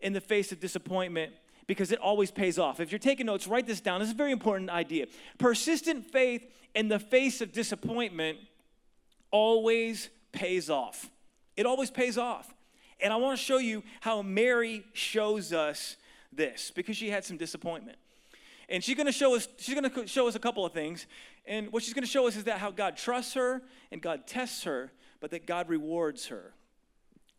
in 0.00 0.12
the 0.12 0.20
face 0.20 0.52
of 0.52 0.60
disappointment 0.60 1.32
because 1.66 1.90
it 1.90 1.98
always 1.98 2.30
pays 2.30 2.58
off. 2.58 2.80
If 2.80 2.92
you're 2.92 2.98
taking 2.98 3.26
notes, 3.26 3.46
write 3.46 3.66
this 3.66 3.80
down. 3.80 4.00
This 4.00 4.08
is 4.08 4.14
a 4.14 4.16
very 4.16 4.32
important 4.32 4.70
idea. 4.70 5.06
Persistent 5.38 6.04
faith 6.10 6.46
in 6.74 6.88
the 6.88 6.98
face 6.98 7.40
of 7.40 7.52
disappointment 7.52 8.38
always 9.30 10.10
pays 10.32 10.70
off. 10.70 11.10
It 11.56 11.66
always 11.66 11.90
pays 11.90 12.18
off. 12.18 12.54
And 13.00 13.12
I 13.12 13.16
want 13.16 13.38
to 13.38 13.44
show 13.44 13.58
you 13.58 13.82
how 14.00 14.22
Mary 14.22 14.84
shows 14.92 15.52
us 15.52 15.96
this 16.36 16.70
because 16.70 16.96
she 16.96 17.10
had 17.10 17.24
some 17.24 17.36
disappointment. 17.36 17.98
And 18.68 18.82
she's 18.82 18.96
going 18.96 19.06
to 19.06 19.12
show 19.12 19.36
us 19.36 19.48
she's 19.58 19.74
going 19.74 19.90
to 19.90 20.06
show 20.06 20.26
us 20.28 20.34
a 20.34 20.40
couple 20.40 20.64
of 20.64 20.72
things. 20.72 21.06
And 21.46 21.72
what 21.72 21.82
she's 21.82 21.94
going 21.94 22.04
to 22.04 22.10
show 22.10 22.26
us 22.26 22.36
is 22.36 22.44
that 22.44 22.58
how 22.58 22.70
God 22.70 22.96
trusts 22.96 23.34
her 23.34 23.62
and 23.92 24.02
God 24.02 24.26
tests 24.26 24.64
her, 24.64 24.92
but 25.20 25.30
that 25.30 25.46
God 25.46 25.68
rewards 25.68 26.26
her. 26.26 26.52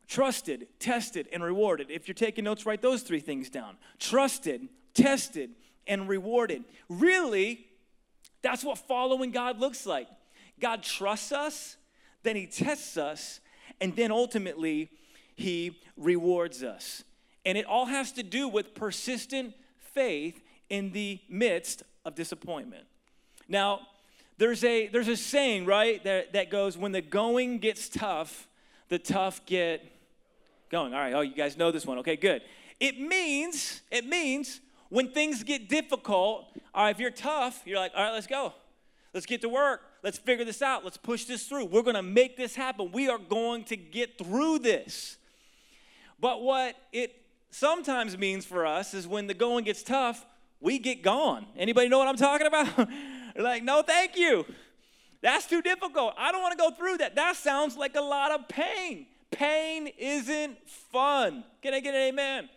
Trusted, 0.08 0.68
tested, 0.80 1.28
and 1.34 1.44
rewarded. 1.44 1.92
If 1.92 2.08
you're 2.08 2.16
taking 2.16 2.46
notes, 2.46 2.66
write 2.66 2.82
those 2.82 3.02
three 3.02 3.20
things 3.20 3.50
down. 3.50 3.76
Trusted, 4.00 4.70
tested, 4.94 5.52
and 5.86 6.08
rewarded. 6.08 6.64
Really, 6.88 7.68
that's 8.42 8.64
what 8.64 8.78
following 8.78 9.32
God 9.32 9.60
looks 9.60 9.86
like. 9.86 10.08
God 10.62 10.82
trusts 10.82 11.34
us, 11.34 11.76
then 12.24 12.38
he 12.38 12.48
tests 12.48 12.96
us, 12.96 13.42
and 13.82 13.96
then 13.96 14.12
ultimately 14.12 14.90
he 15.36 15.78
rewards 15.98 16.64
us. 16.64 17.04
And 17.48 17.58
it 17.58 17.66
all 17.66 17.86
has 17.86 18.12
to 18.12 18.24
do 18.24 18.50
with 18.50 18.76
persistent 18.76 19.54
faith 19.94 20.44
in 20.70 20.92
the 20.92 21.22
midst 21.30 21.82
of 22.04 22.14
disappointment. 22.14 22.84
Now, 23.48 23.88
there's 24.38 24.66
a 24.66 24.88
there's 24.88 25.08
a 25.08 25.16
saying, 25.16 25.66
right, 25.66 26.04
that, 26.04 26.34
that 26.34 26.52
goes, 26.52 26.78
when 26.78 26.92
the 26.92 27.02
going 27.02 27.60
gets 27.60 27.88
tough, 27.88 28.50
the 28.90 29.00
tough 29.00 29.46
get 29.46 29.82
going. 30.70 30.94
All 30.94 31.00
right, 31.00 31.14
oh, 31.14 31.22
you 31.22 31.34
guys 31.34 31.58
know 31.58 31.72
this 31.72 31.86
one. 31.86 31.98
Okay, 32.00 32.18
good. 32.18 32.42
It 32.82 33.00
means, 33.00 33.82
it 33.92 34.06
means 34.06 34.60
when 34.90 35.12
things 35.14 35.42
get 35.42 35.70
difficult, 35.70 36.48
all 36.76 36.84
right, 36.84 36.90
if 36.90 37.00
you're 37.00 37.12
tough, 37.12 37.62
you're 37.64 37.80
like, 37.80 37.94
all 37.96 38.04
right, 38.04 38.12
let's 38.12 38.28
go. 38.28 38.54
Let's 39.14 39.26
get 39.26 39.40
to 39.44 39.50
work. 39.50 39.84
Let's 40.04 40.18
figure 40.18 40.44
this 40.44 40.62
out. 40.62 40.84
Let's 40.84 40.98
push 40.98 41.24
this 41.24 41.48
through. 41.48 41.68
We're 41.68 41.82
gonna 41.82 42.04
make 42.04 42.36
this 42.36 42.56
happen. 42.56 42.92
We 42.92 43.08
are 43.08 43.18
going 43.18 43.64
to 43.66 43.78
get 43.78 44.18
through 44.18 44.60
this. 44.60 45.16
But 46.20 46.42
what 46.42 46.76
it 46.92 47.16
sometimes 47.50 48.18
means 48.18 48.46
for 48.46 48.66
us 48.66 48.94
is 48.94 49.08
when 49.08 49.28
the 49.28 49.34
going 49.34 49.66
gets 49.66 49.84
tough, 49.84 50.26
we 50.60 50.80
get 50.80 51.02
gone. 51.02 51.46
Anybody 51.58 51.90
know 51.90 52.00
what 52.00 52.08
I'm 52.08 52.18
talking 52.18 52.48
about? 52.48 52.90
like, 53.36 53.64
no, 53.64 53.82
thank 53.82 54.18
you. 54.18 54.46
That's 55.22 55.48
too 55.48 55.62
difficult. 55.62 56.14
I 56.18 56.32
don't 56.32 56.42
want 56.42 56.52
to 56.54 56.58
go 56.58 56.72
through 56.72 56.98
that. 56.98 57.16
That 57.16 57.36
sounds 57.36 57.76
like 57.76 57.96
a 57.96 58.02
lot 58.02 58.32
of 58.32 58.48
pain. 58.48 59.08
Pain 59.32 59.88
isn't 59.98 60.58
fun. 60.92 61.44
Can 61.62 61.74
I 61.74 61.80
get 61.80 61.96
an 61.96 62.02
amen? 62.02 62.50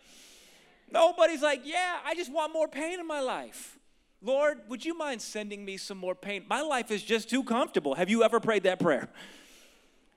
Nobody's 0.91 1.41
like, 1.41 1.61
yeah, 1.63 1.97
I 2.05 2.15
just 2.15 2.31
want 2.31 2.53
more 2.53 2.67
pain 2.67 2.99
in 2.99 3.07
my 3.07 3.19
life. 3.19 3.77
Lord, 4.21 4.59
would 4.67 4.85
you 4.85 4.95
mind 4.95 5.21
sending 5.21 5.65
me 5.65 5.77
some 5.77 5.97
more 5.97 6.13
pain? 6.13 6.45
My 6.47 6.61
life 6.61 6.91
is 6.91 7.01
just 7.01 7.29
too 7.29 7.43
comfortable. 7.43 7.95
Have 7.95 8.09
you 8.09 8.23
ever 8.23 8.39
prayed 8.39 8.63
that 8.63 8.79
prayer? 8.79 9.09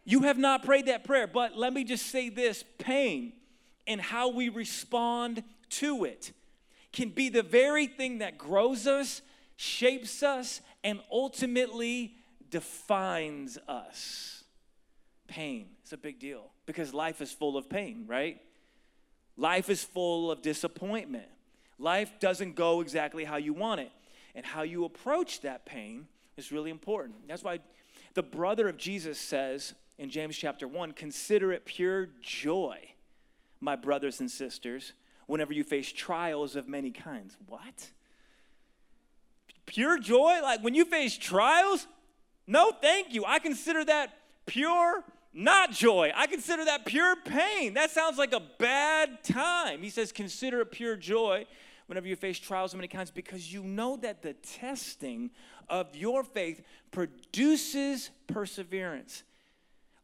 You 0.04 0.20
have 0.22 0.36
not 0.36 0.62
prayed 0.62 0.86
that 0.86 1.04
prayer, 1.04 1.26
but 1.26 1.56
let 1.56 1.72
me 1.72 1.84
just 1.84 2.06
say 2.06 2.28
this 2.28 2.64
pain 2.78 3.32
and 3.86 4.00
how 4.00 4.28
we 4.28 4.48
respond 4.48 5.42
to 5.70 6.04
it 6.04 6.32
can 6.92 7.08
be 7.08 7.28
the 7.28 7.42
very 7.42 7.86
thing 7.86 8.18
that 8.18 8.38
grows 8.38 8.86
us, 8.86 9.20
shapes 9.56 10.22
us, 10.22 10.60
and 10.82 11.00
ultimately 11.10 12.14
defines 12.50 13.58
us. 13.68 14.44
pain 15.26 15.66
is 15.84 15.92
a 15.92 15.96
big 15.96 16.18
deal 16.18 16.52
because 16.66 16.94
life 16.94 17.20
is 17.20 17.32
full 17.32 17.56
of 17.56 17.68
pain, 17.68 18.04
right? 18.06 18.40
Life 19.36 19.68
is 19.68 19.82
full 19.82 20.30
of 20.30 20.42
disappointment. 20.42 21.26
Life 21.78 22.12
doesn't 22.20 22.54
go 22.54 22.80
exactly 22.80 23.24
how 23.24 23.36
you 23.36 23.52
want 23.52 23.80
it. 23.80 23.90
And 24.36 24.44
how 24.44 24.62
you 24.62 24.84
approach 24.84 25.40
that 25.42 25.64
pain 25.64 26.06
is 26.36 26.52
really 26.52 26.70
important. 26.70 27.28
That's 27.28 27.42
why 27.42 27.60
the 28.14 28.22
brother 28.22 28.68
of 28.68 28.76
Jesus 28.76 29.18
says 29.18 29.74
in 29.98 30.10
James 30.10 30.36
chapter 30.36 30.66
1 30.66 30.92
consider 30.92 31.52
it 31.52 31.64
pure 31.64 32.08
joy, 32.20 32.78
my 33.64 33.76
brothers 33.76 34.20
and 34.20 34.30
sisters, 34.30 34.92
whenever 35.26 35.52
you 35.52 35.64
face 35.64 35.90
trials 35.90 36.54
of 36.54 36.68
many 36.68 36.90
kinds. 36.90 37.36
What? 37.46 37.90
Pure 39.66 39.98
joy? 40.00 40.40
Like 40.42 40.62
when 40.62 40.74
you 40.74 40.84
face 40.84 41.16
trials? 41.16 41.86
No, 42.46 42.72
thank 42.82 43.14
you. 43.14 43.24
I 43.24 43.38
consider 43.38 43.84
that 43.86 44.10
pure 44.46 45.02
not 45.34 45.72
joy. 45.72 46.12
I 46.14 46.28
consider 46.28 46.64
that 46.66 46.84
pure 46.84 47.16
pain. 47.16 47.74
That 47.74 47.90
sounds 47.90 48.18
like 48.18 48.32
a 48.32 48.42
bad 48.58 49.24
time. 49.24 49.82
He 49.82 49.90
says, 49.90 50.12
consider 50.12 50.60
it 50.60 50.70
pure 50.70 50.94
joy 50.94 51.46
whenever 51.86 52.06
you 52.06 52.14
face 52.14 52.38
trials 52.38 52.72
of 52.72 52.78
many 52.78 52.88
kinds 52.88 53.10
because 53.10 53.52
you 53.52 53.64
know 53.64 53.96
that 53.96 54.22
the 54.22 54.34
testing 54.34 55.30
of 55.68 55.94
your 55.96 56.22
faith 56.22 56.62
produces 56.92 58.10
perseverance. 58.28 59.24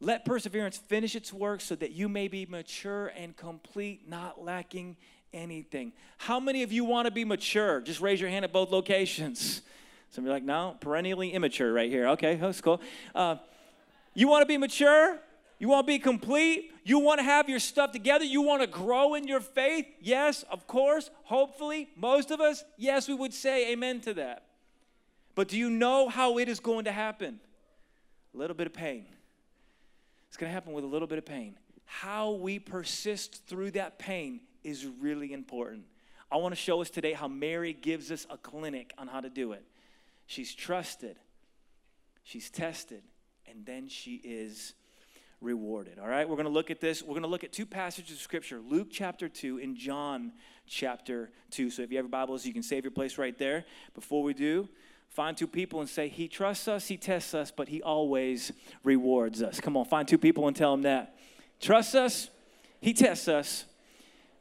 Let 0.00 0.24
perseverance 0.24 0.78
finish 0.78 1.14
its 1.14 1.32
work 1.32 1.60
so 1.60 1.74
that 1.76 1.92
you 1.92 2.08
may 2.08 2.28
be 2.28 2.46
mature 2.46 3.08
and 3.08 3.36
complete, 3.36 4.08
not 4.08 4.42
lacking 4.42 4.96
anything. 5.32 5.92
How 6.16 6.40
many 6.40 6.62
of 6.62 6.72
you 6.72 6.84
want 6.84 7.06
to 7.06 7.10
be 7.10 7.24
mature? 7.24 7.80
Just 7.82 8.00
raise 8.00 8.20
your 8.20 8.30
hand 8.30 8.44
at 8.44 8.52
both 8.52 8.70
locations. 8.70 9.60
Some 10.10 10.24
of 10.24 10.26
you 10.26 10.30
are 10.30 10.34
like, 10.34 10.42
no, 10.42 10.76
perennially 10.80 11.32
immature 11.32 11.72
right 11.72 11.90
here. 11.90 12.08
Okay, 12.08 12.36
that's 12.36 12.60
cool. 12.60 12.80
Uh, 13.14 13.36
you 14.14 14.26
want 14.26 14.42
to 14.42 14.46
be 14.46 14.56
mature? 14.56 15.18
You 15.58 15.68
want 15.68 15.86
to 15.86 15.92
be 15.92 15.98
complete? 15.98 16.72
You 16.82 16.98
want 16.98 17.18
to 17.20 17.24
have 17.24 17.48
your 17.48 17.60
stuff 17.60 17.92
together? 17.92 18.24
You 18.24 18.40
want 18.40 18.62
to 18.62 18.66
grow 18.66 19.14
in 19.14 19.28
your 19.28 19.40
faith? 19.40 19.86
Yes, 20.00 20.42
of 20.50 20.66
course. 20.66 21.10
Hopefully, 21.24 21.90
most 21.94 22.30
of 22.30 22.40
us, 22.40 22.64
yes, 22.78 23.06
we 23.06 23.14
would 23.14 23.34
say 23.34 23.70
amen 23.72 24.00
to 24.00 24.14
that. 24.14 24.44
But 25.34 25.48
do 25.48 25.58
you 25.58 25.68
know 25.68 26.08
how 26.08 26.38
it 26.38 26.48
is 26.48 26.58
going 26.58 26.86
to 26.86 26.92
happen? 26.92 27.38
A 28.34 28.38
little 28.38 28.56
bit 28.56 28.66
of 28.66 28.72
pain. 28.72 29.04
It's 30.30 30.36
going 30.36 30.48
to 30.48 30.54
happen 30.54 30.72
with 30.72 30.84
a 30.84 30.86
little 30.86 31.08
bit 31.08 31.18
of 31.18 31.26
pain. 31.26 31.56
How 31.86 32.30
we 32.30 32.60
persist 32.60 33.46
through 33.46 33.72
that 33.72 33.98
pain 33.98 34.38
is 34.62 34.86
really 34.86 35.32
important. 35.32 35.86
I 36.30 36.36
want 36.36 36.52
to 36.52 36.60
show 36.60 36.80
us 36.80 36.88
today 36.88 37.14
how 37.14 37.26
Mary 37.26 37.72
gives 37.72 38.12
us 38.12 38.28
a 38.30 38.36
clinic 38.36 38.92
on 38.96 39.08
how 39.08 39.20
to 39.20 39.28
do 39.28 39.50
it. 39.52 39.64
She's 40.26 40.54
trusted, 40.54 41.16
she's 42.22 42.48
tested, 42.48 43.02
and 43.48 43.66
then 43.66 43.88
she 43.88 44.20
is 44.22 44.74
rewarded. 45.40 45.98
All 45.98 46.06
right, 46.06 46.28
we're 46.28 46.36
going 46.36 46.46
to 46.46 46.52
look 46.52 46.70
at 46.70 46.80
this. 46.80 47.02
We're 47.02 47.14
going 47.14 47.22
to 47.22 47.28
look 47.28 47.42
at 47.42 47.52
two 47.52 47.66
passages 47.66 48.12
of 48.12 48.22
scripture 48.22 48.60
Luke 48.60 48.86
chapter 48.92 49.28
2 49.28 49.58
and 49.58 49.76
John 49.76 50.30
chapter 50.68 51.32
2. 51.50 51.70
So 51.70 51.82
if 51.82 51.90
you 51.90 51.96
have 51.96 52.04
your 52.04 52.10
Bibles, 52.10 52.46
you 52.46 52.52
can 52.52 52.62
save 52.62 52.84
your 52.84 52.92
place 52.92 53.18
right 53.18 53.36
there. 53.36 53.64
Before 53.94 54.22
we 54.22 54.32
do, 54.32 54.68
find 55.10 55.36
two 55.36 55.46
people 55.46 55.80
and 55.80 55.88
say, 55.88 56.08
He 56.08 56.28
trusts 56.28 56.68
us, 56.68 56.88
He 56.88 56.96
tests 56.96 57.34
us, 57.34 57.50
but 57.50 57.68
He 57.68 57.82
always 57.82 58.52
rewards 58.82 59.42
us. 59.42 59.60
Come 59.60 59.76
on, 59.76 59.84
find 59.84 60.08
two 60.08 60.18
people 60.18 60.46
and 60.46 60.56
tell 60.56 60.72
them 60.72 60.82
that. 60.82 61.16
Trust 61.60 61.94
us, 61.94 62.30
He 62.80 62.94
tests 62.94 63.28
us, 63.28 63.66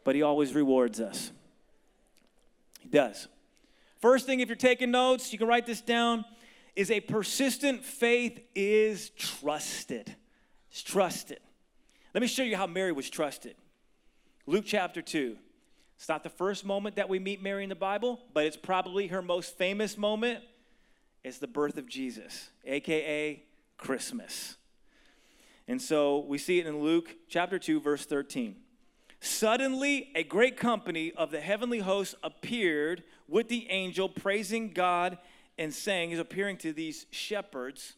but 0.04 0.16
He 0.16 0.22
always 0.22 0.54
rewards 0.54 1.00
us. 1.00 1.32
He 2.80 2.90
does. 2.90 3.28
First 4.00 4.26
thing, 4.26 4.40
if 4.40 4.48
you're 4.48 4.56
taking 4.56 4.92
notes, 4.92 5.34
you 5.34 5.38
can 5.38 5.48
write 5.48 5.66
this 5.66 5.82
down 5.82 6.24
is 6.76 6.92
a 6.92 7.02
persistent 7.02 7.84
faith 7.84 8.40
is 8.56 9.10
trusted. 9.12 10.16
It's 10.72 10.82
trusted. 10.82 11.40
Let 12.14 12.22
me 12.22 12.28
show 12.28 12.44
you 12.44 12.56
how 12.56 12.68
Mary 12.68 12.94
was 12.94 13.10
trusted. 13.10 13.56
Luke 14.46 14.64
chapter 14.66 15.02
2. 15.02 15.36
It's 15.98 16.08
not 16.08 16.24
the 16.24 16.30
first 16.30 16.64
moment 16.64 16.96
that 16.96 17.10
we 17.10 17.20
meet 17.20 17.44
Mary 17.44 17.64
in 17.64 17.70
the 17.70 17.76
Bible, 17.76 18.22
but 18.34 18.46
it's 18.46 18.56
probably 18.56 19.08
her 19.08 19.22
most 19.22 19.58
famous 19.58 19.98
moment. 19.98 20.42
It's 21.24 21.38
the 21.38 21.48
birth 21.48 21.78
of 21.78 21.88
Jesus, 21.88 22.50
aka 22.66 23.44
Christmas. 23.78 24.58
And 25.68 25.82
so 25.82 26.20
we 26.20 26.38
see 26.38 26.60
it 26.60 26.66
in 26.66 26.80
Luke 26.82 27.16
chapter 27.28 27.60
2, 27.60 27.80
verse 27.82 28.06
13. 28.06 28.56
Suddenly, 29.20 30.12
a 30.16 30.24
great 30.24 30.56
company 30.56 31.12
of 31.12 31.30
the 31.30 31.42
heavenly 31.42 31.80
hosts 31.80 32.16
appeared 32.24 33.04
with 33.28 33.50
the 33.50 33.70
angel, 33.70 34.08
praising 34.08 34.72
God 34.72 35.18
and 35.58 35.74
saying, 35.74 36.12
He's 36.12 36.20
appearing 36.20 36.58
to 36.58 36.72
these 36.72 37.06
shepherds. 37.12 37.96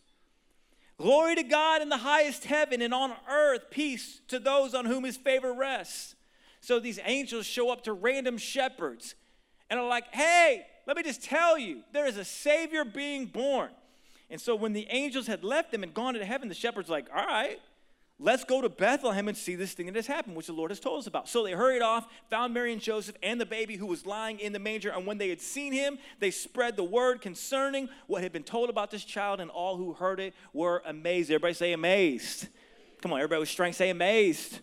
Glory 0.98 1.36
to 1.36 1.44
God 1.44 1.82
in 1.82 1.90
the 1.90 1.98
highest 1.98 2.46
heaven 2.46 2.82
and 2.82 2.94
on 2.94 3.14
earth, 3.30 3.66
peace 3.70 4.22
to 4.28 4.40
those 4.40 4.74
on 4.74 4.86
whom 4.86 5.04
his 5.04 5.18
favor 5.18 5.54
rests. 5.54 6.16
So 6.60 6.80
these 6.80 7.00
angels 7.06 7.46
show 7.46 7.72
up 7.72 7.84
to 7.86 7.94
random 7.94 8.38
shepherds 8.38 9.16
and 9.70 9.80
are 9.80 9.88
like, 9.88 10.14
Hey, 10.14 10.66
let 10.92 10.98
me 10.98 11.04
just 11.04 11.24
tell 11.24 11.58
you, 11.58 11.84
there 11.94 12.06
is 12.06 12.18
a 12.18 12.26
Savior 12.26 12.84
being 12.84 13.26
born. 13.26 13.70
And 14.30 14.42
so 14.42 14.56
when 14.56 14.74
the 14.74 14.86
angels 14.90 15.26
had 15.26 15.42
left 15.42 15.72
them 15.72 15.84
and 15.84 15.94
gone 15.94 16.16
into 16.16 16.26
heaven, 16.26 16.50
the 16.50 16.54
shepherds 16.54 16.90
like, 16.90 17.08
All 17.16 17.26
right, 17.26 17.62
Let's 18.24 18.44
go 18.44 18.62
to 18.62 18.68
Bethlehem 18.68 19.30
and 19.30 19.36
see 19.36 19.56
this 19.56 19.74
thing 19.74 19.86
that 19.86 19.96
has 19.96 20.06
happened, 20.06 20.36
which 20.36 20.46
the 20.46 20.54
Lord 20.54 20.70
has 20.70 20.82
told 20.82 21.00
us 21.00 21.08
about. 21.08 21.28
So 21.28 21.44
they 21.44 21.54
hurried 21.54 21.82
off, 21.82 22.06
found 22.30 22.54
Mary 22.54 22.72
and 22.72 22.80
Joseph 22.82 23.16
and 23.24 23.42
the 23.42 23.48
baby 23.48 23.78
who 23.78 23.88
was 23.88 24.06
lying 24.06 24.40
in 24.40 24.54
the 24.54 24.60
manger. 24.60 24.92
And 24.92 25.08
when 25.08 25.18
they 25.18 25.30
had 25.30 25.42
seen 25.42 25.74
him, 25.74 25.98
they 26.20 26.30
spread 26.30 26.76
the 26.76 26.84
word 26.84 27.22
concerning 27.22 27.90
what 28.06 28.22
had 28.22 28.32
been 28.32 28.44
told 28.44 28.70
about 28.70 28.92
this 28.92 29.06
child, 29.06 29.40
and 29.40 29.50
all 29.50 29.76
who 29.76 29.94
heard 29.94 30.20
it 30.20 30.36
were 30.54 30.84
amazed. 30.86 31.32
Everybody 31.32 31.56
say 31.56 31.72
amazed. 31.72 32.48
Come 33.02 33.12
on, 33.12 33.20
everybody 33.20 33.40
with 33.40 33.50
strength, 33.50 33.78
say 33.78 33.90
amazed. 33.90 34.60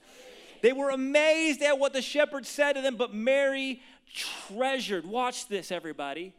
They 0.62 0.73
were 0.73 0.90
amazed 0.90 1.61
at 1.62 1.80
what 1.80 1.92
the 1.92 2.02
shepherds 2.02 2.49
said 2.49 2.75
to 2.75 2.80
them, 2.80 2.94
but 2.94 3.12
Mary 3.12 3.82
treasured, 4.14 5.06
watch 5.06 5.48
this, 5.48 5.70
everybody. 5.72 6.34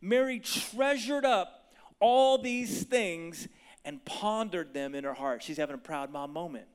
Mary 0.00 0.40
treasured 0.40 1.24
up 1.24 1.72
all 2.00 2.38
these 2.38 2.84
things 2.84 3.48
and 3.84 4.04
pondered 4.04 4.74
them 4.74 4.94
in 4.94 5.04
her 5.04 5.14
heart. 5.14 5.42
She's 5.42 5.56
having 5.56 5.74
a 5.74 5.78
proud 5.78 6.10
mom 6.10 6.32
moment. 6.32 6.66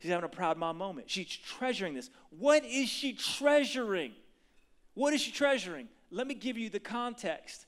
She's 0.00 0.10
having 0.10 0.24
a 0.24 0.28
proud 0.28 0.58
mom 0.58 0.78
moment. 0.78 1.10
She's 1.10 1.26
treasuring 1.26 1.94
this. 1.94 2.10
What 2.30 2.64
is 2.64 2.88
she 2.88 3.14
treasuring? 3.14 4.12
What 4.94 5.14
is 5.14 5.20
she 5.20 5.32
treasuring? 5.32 5.88
Let 6.10 6.26
me 6.26 6.34
give 6.34 6.56
you 6.56 6.70
the 6.70 6.80
context. 6.80 7.66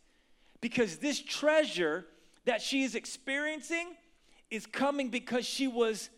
Because 0.60 0.98
this 0.98 1.20
treasure 1.20 2.06
that 2.44 2.62
she 2.62 2.82
is 2.82 2.94
experiencing 2.94 3.88
is 4.50 4.66
coming 4.66 5.08
because 5.08 5.44
she 5.44 5.66
was 5.66 6.10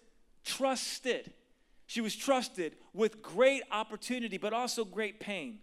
trusted. 0.44 1.32
She 1.88 2.02
was 2.02 2.14
trusted 2.14 2.76
with 2.92 3.22
great 3.22 3.62
opportunity, 3.72 4.36
but 4.36 4.52
also 4.52 4.84
great 4.84 5.20
pain. 5.20 5.58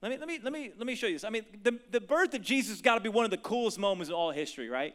Let 0.00 0.12
me, 0.12 0.18
let 0.18 0.28
me, 0.28 0.38
let 0.40 0.52
me, 0.52 0.70
let 0.78 0.86
me 0.86 0.94
show 0.94 1.08
you 1.08 1.14
this. 1.14 1.24
I 1.24 1.30
mean, 1.30 1.44
the, 1.64 1.80
the 1.90 2.00
birth 2.00 2.32
of 2.34 2.42
Jesus 2.42 2.80
got 2.80 2.94
to 2.94 3.00
be 3.00 3.08
one 3.08 3.24
of 3.24 3.32
the 3.32 3.38
coolest 3.38 3.76
moments 3.76 4.08
in 4.08 4.14
all 4.14 4.30
history, 4.30 4.68
right? 4.68 4.94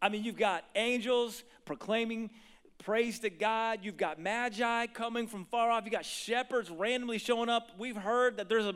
I 0.00 0.10
mean, 0.10 0.22
you've 0.22 0.36
got 0.36 0.62
angels 0.76 1.42
proclaiming 1.64 2.30
praise 2.78 3.18
to 3.18 3.30
God. 3.30 3.80
You've 3.82 3.96
got 3.96 4.20
magi 4.20 4.86
coming 4.86 5.26
from 5.26 5.44
far 5.46 5.72
off. 5.72 5.82
You've 5.84 5.92
got 5.92 6.04
shepherds 6.04 6.70
randomly 6.70 7.18
showing 7.18 7.48
up. 7.48 7.70
We've 7.78 7.96
heard 7.96 8.36
that 8.36 8.48
there's 8.48 8.64
a, 8.64 8.74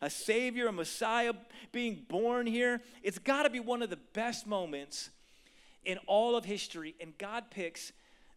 a 0.00 0.08
Savior, 0.08 0.66
a 0.68 0.72
Messiah 0.72 1.34
being 1.72 2.06
born 2.08 2.46
here. 2.46 2.80
It's 3.02 3.18
got 3.18 3.42
to 3.42 3.50
be 3.50 3.60
one 3.60 3.82
of 3.82 3.90
the 3.90 3.98
best 4.14 4.46
moments 4.46 5.10
in 5.84 5.98
all 6.06 6.36
of 6.36 6.46
history. 6.46 6.94
And 7.02 7.18
God 7.18 7.50
picks 7.50 7.92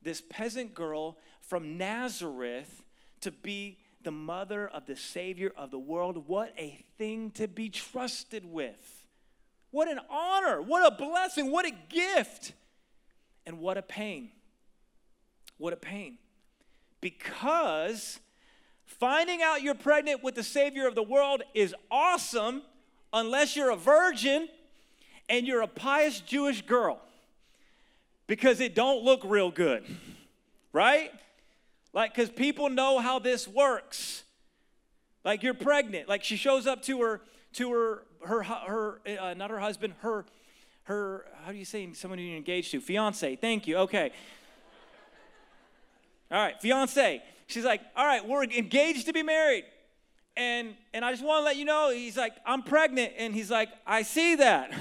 this 0.05 0.21
peasant 0.29 0.73
girl 0.73 1.17
from 1.41 1.77
Nazareth 1.77 2.83
to 3.21 3.31
be 3.31 3.79
the 4.03 4.11
mother 4.11 4.67
of 4.67 4.85
the 4.85 4.95
Savior 4.95 5.51
of 5.57 5.71
the 5.71 5.79
world. 5.79 6.27
What 6.27 6.53
a 6.57 6.79
thing 6.97 7.31
to 7.31 7.47
be 7.47 7.69
trusted 7.69 8.45
with. 8.45 9.07
What 9.71 9.89
an 9.89 9.99
honor. 10.09 10.61
What 10.61 10.85
a 10.85 10.95
blessing. 10.95 11.51
What 11.51 11.65
a 11.65 11.71
gift. 11.89 12.53
And 13.45 13.59
what 13.59 13.77
a 13.77 13.81
pain. 13.81 14.29
What 15.57 15.73
a 15.73 15.77
pain. 15.77 16.19
Because 17.01 18.19
finding 18.85 19.41
out 19.41 19.63
you're 19.63 19.73
pregnant 19.73 20.23
with 20.23 20.35
the 20.35 20.43
Savior 20.43 20.87
of 20.87 20.95
the 20.95 21.03
world 21.03 21.41
is 21.53 21.73
awesome 21.89 22.61
unless 23.11 23.55
you're 23.55 23.71
a 23.71 23.75
virgin 23.75 24.47
and 25.29 25.47
you're 25.47 25.61
a 25.61 25.67
pious 25.67 26.19
Jewish 26.19 26.61
girl. 26.61 27.01
Because 28.27 28.59
it 28.59 28.75
don't 28.75 29.03
look 29.03 29.21
real 29.23 29.51
good. 29.51 29.85
Right? 30.73 31.11
Like, 31.93 32.13
because 32.13 32.29
people 32.29 32.69
know 32.69 32.99
how 32.99 33.19
this 33.19 33.47
works. 33.47 34.23
Like, 35.23 35.43
you're 35.43 35.53
pregnant. 35.53 36.09
Like, 36.09 36.23
she 36.23 36.35
shows 36.35 36.67
up 36.67 36.81
to 36.83 37.01
her 37.01 37.21
to 37.53 37.71
her 37.71 38.03
her 38.25 38.43
her 38.43 39.01
uh, 39.19 39.33
not 39.33 39.49
her 39.49 39.59
husband 39.59 39.93
her 39.99 40.25
her 40.83 41.25
how 41.43 41.51
do 41.51 41.57
you 41.57 41.65
say 41.65 41.91
someone 41.93 42.19
you're 42.19 42.35
engaged 42.35 42.71
to 42.71 42.81
fiance 42.81 43.35
thank 43.37 43.67
you 43.67 43.77
okay 43.77 44.11
all 46.31 46.37
right 46.37 46.59
fiance 46.61 47.21
she's 47.47 47.63
like 47.63 47.81
all 47.95 48.05
right 48.05 48.27
we're 48.27 48.43
engaged 48.43 49.05
to 49.05 49.13
be 49.13 49.23
married 49.23 49.63
and 50.35 50.75
and 50.93 51.05
i 51.05 51.11
just 51.11 51.23
want 51.23 51.41
to 51.41 51.45
let 51.45 51.55
you 51.55 51.65
know 51.65 51.91
he's 51.91 52.17
like 52.17 52.33
i'm 52.45 52.61
pregnant 52.61 53.13
and 53.17 53.33
he's 53.33 53.49
like 53.51 53.69
i 53.87 54.01
see 54.01 54.35
that 54.35 54.73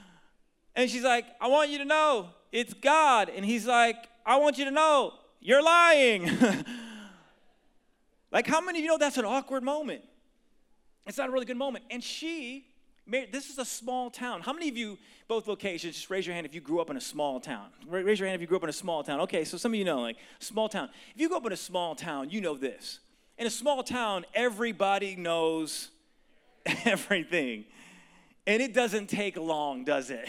and 0.76 0.90
she's 0.90 1.04
like 1.04 1.24
i 1.40 1.46
want 1.46 1.70
you 1.70 1.78
to 1.78 1.84
know 1.84 2.28
it's 2.54 2.72
god 2.72 3.28
and 3.28 3.44
he's 3.44 3.66
like 3.66 3.96
I 4.24 4.36
want 4.36 4.56
you 4.56 4.64
to 4.64 4.70
know 4.70 5.12
you're 5.44 5.62
lying. 5.62 6.30
like, 8.32 8.46
how 8.46 8.62
many 8.62 8.78
of 8.78 8.82
you 8.82 8.90
know 8.90 8.98
that's 8.98 9.18
an 9.18 9.26
awkward 9.26 9.62
moment? 9.62 10.02
It's 11.06 11.18
not 11.18 11.28
a 11.28 11.32
really 11.32 11.44
good 11.44 11.58
moment. 11.58 11.84
And 11.90 12.02
she, 12.02 12.64
this 13.06 13.50
is 13.50 13.58
a 13.58 13.64
small 13.64 14.10
town. 14.10 14.40
How 14.40 14.54
many 14.54 14.70
of 14.70 14.76
you, 14.78 14.96
both 15.28 15.46
locations, 15.46 15.96
just 15.96 16.08
raise 16.08 16.26
your 16.26 16.34
hand 16.34 16.46
if 16.46 16.54
you 16.54 16.62
grew 16.62 16.80
up 16.80 16.88
in 16.88 16.96
a 16.96 17.00
small 17.00 17.40
town? 17.40 17.66
Raise 17.86 18.18
your 18.18 18.26
hand 18.26 18.36
if 18.36 18.40
you 18.40 18.46
grew 18.46 18.56
up 18.56 18.62
in 18.62 18.70
a 18.70 18.72
small 18.72 19.04
town. 19.04 19.20
Okay, 19.20 19.44
so 19.44 19.58
some 19.58 19.72
of 19.72 19.78
you 19.78 19.84
know, 19.84 20.00
like, 20.00 20.16
small 20.38 20.70
town. 20.70 20.88
If 21.14 21.20
you 21.20 21.28
grew 21.28 21.36
up 21.36 21.44
in 21.44 21.52
a 21.52 21.58
small 21.58 21.94
town, 21.94 22.30
you 22.30 22.40
know 22.40 22.56
this. 22.56 23.00
In 23.36 23.46
a 23.46 23.50
small 23.50 23.82
town, 23.82 24.24
everybody 24.32 25.14
knows 25.14 25.90
everything. 26.86 27.66
And 28.46 28.62
it 28.62 28.72
doesn't 28.72 29.08
take 29.08 29.36
long, 29.36 29.84
does 29.84 30.08
it? 30.08 30.26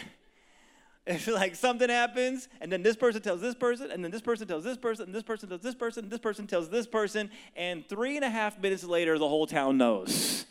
It's 1.07 1.27
like 1.27 1.53
something 1.55 1.87
happens, 1.87 2.47
and 2.59 2.71
then 2.71 2.81
this 2.81 2.95
person 2.95 3.21
tells 3.21 3.39
this 3.39 3.53
person, 3.53 3.91
and 3.91 4.03
then 4.03 4.09
this 4.09 4.21
person 4.21 4.47
tells 4.47 4.63
this 4.63 4.77
person, 4.77 5.05
and 5.05 5.13
this 5.13 5.21
person 5.21 5.49
tells 5.49 5.61
this 5.61 5.75
person, 5.75 6.05
and 6.05 6.11
this 6.11 6.19
person 6.19 6.47
tells 6.47 6.69
this 6.69 6.87
person, 6.87 7.29
and 7.55 7.87
three 7.87 8.15
and 8.15 8.25
a 8.25 8.29
half 8.29 8.59
minutes 8.59 8.83
later, 8.83 9.19
the 9.19 9.27
whole 9.27 9.45
town 9.45 9.77
knows. 9.77 10.45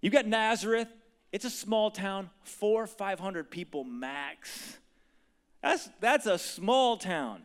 You've 0.00 0.12
got 0.12 0.26
Nazareth, 0.26 0.88
it's 1.30 1.44
a 1.44 1.50
small 1.50 1.92
town, 1.92 2.28
four, 2.42 2.84
or 2.84 2.86
500 2.88 3.50
people 3.50 3.84
max. 3.84 4.78
That's, 5.62 5.88
that's 6.00 6.26
a 6.26 6.36
small 6.36 6.96
town. 6.96 7.42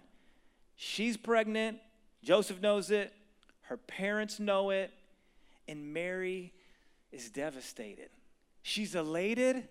She's 0.75 1.17
pregnant, 1.17 1.77
Joseph 2.23 2.61
knows 2.61 2.89
it, 2.89 3.13
her 3.63 3.77
parents 3.77 4.39
know 4.39 4.71
it, 4.71 4.91
and 5.67 5.93
Mary 5.93 6.51
is 7.11 7.29
devastated. 7.29 8.09
She's 8.63 8.95
elated 8.95 9.67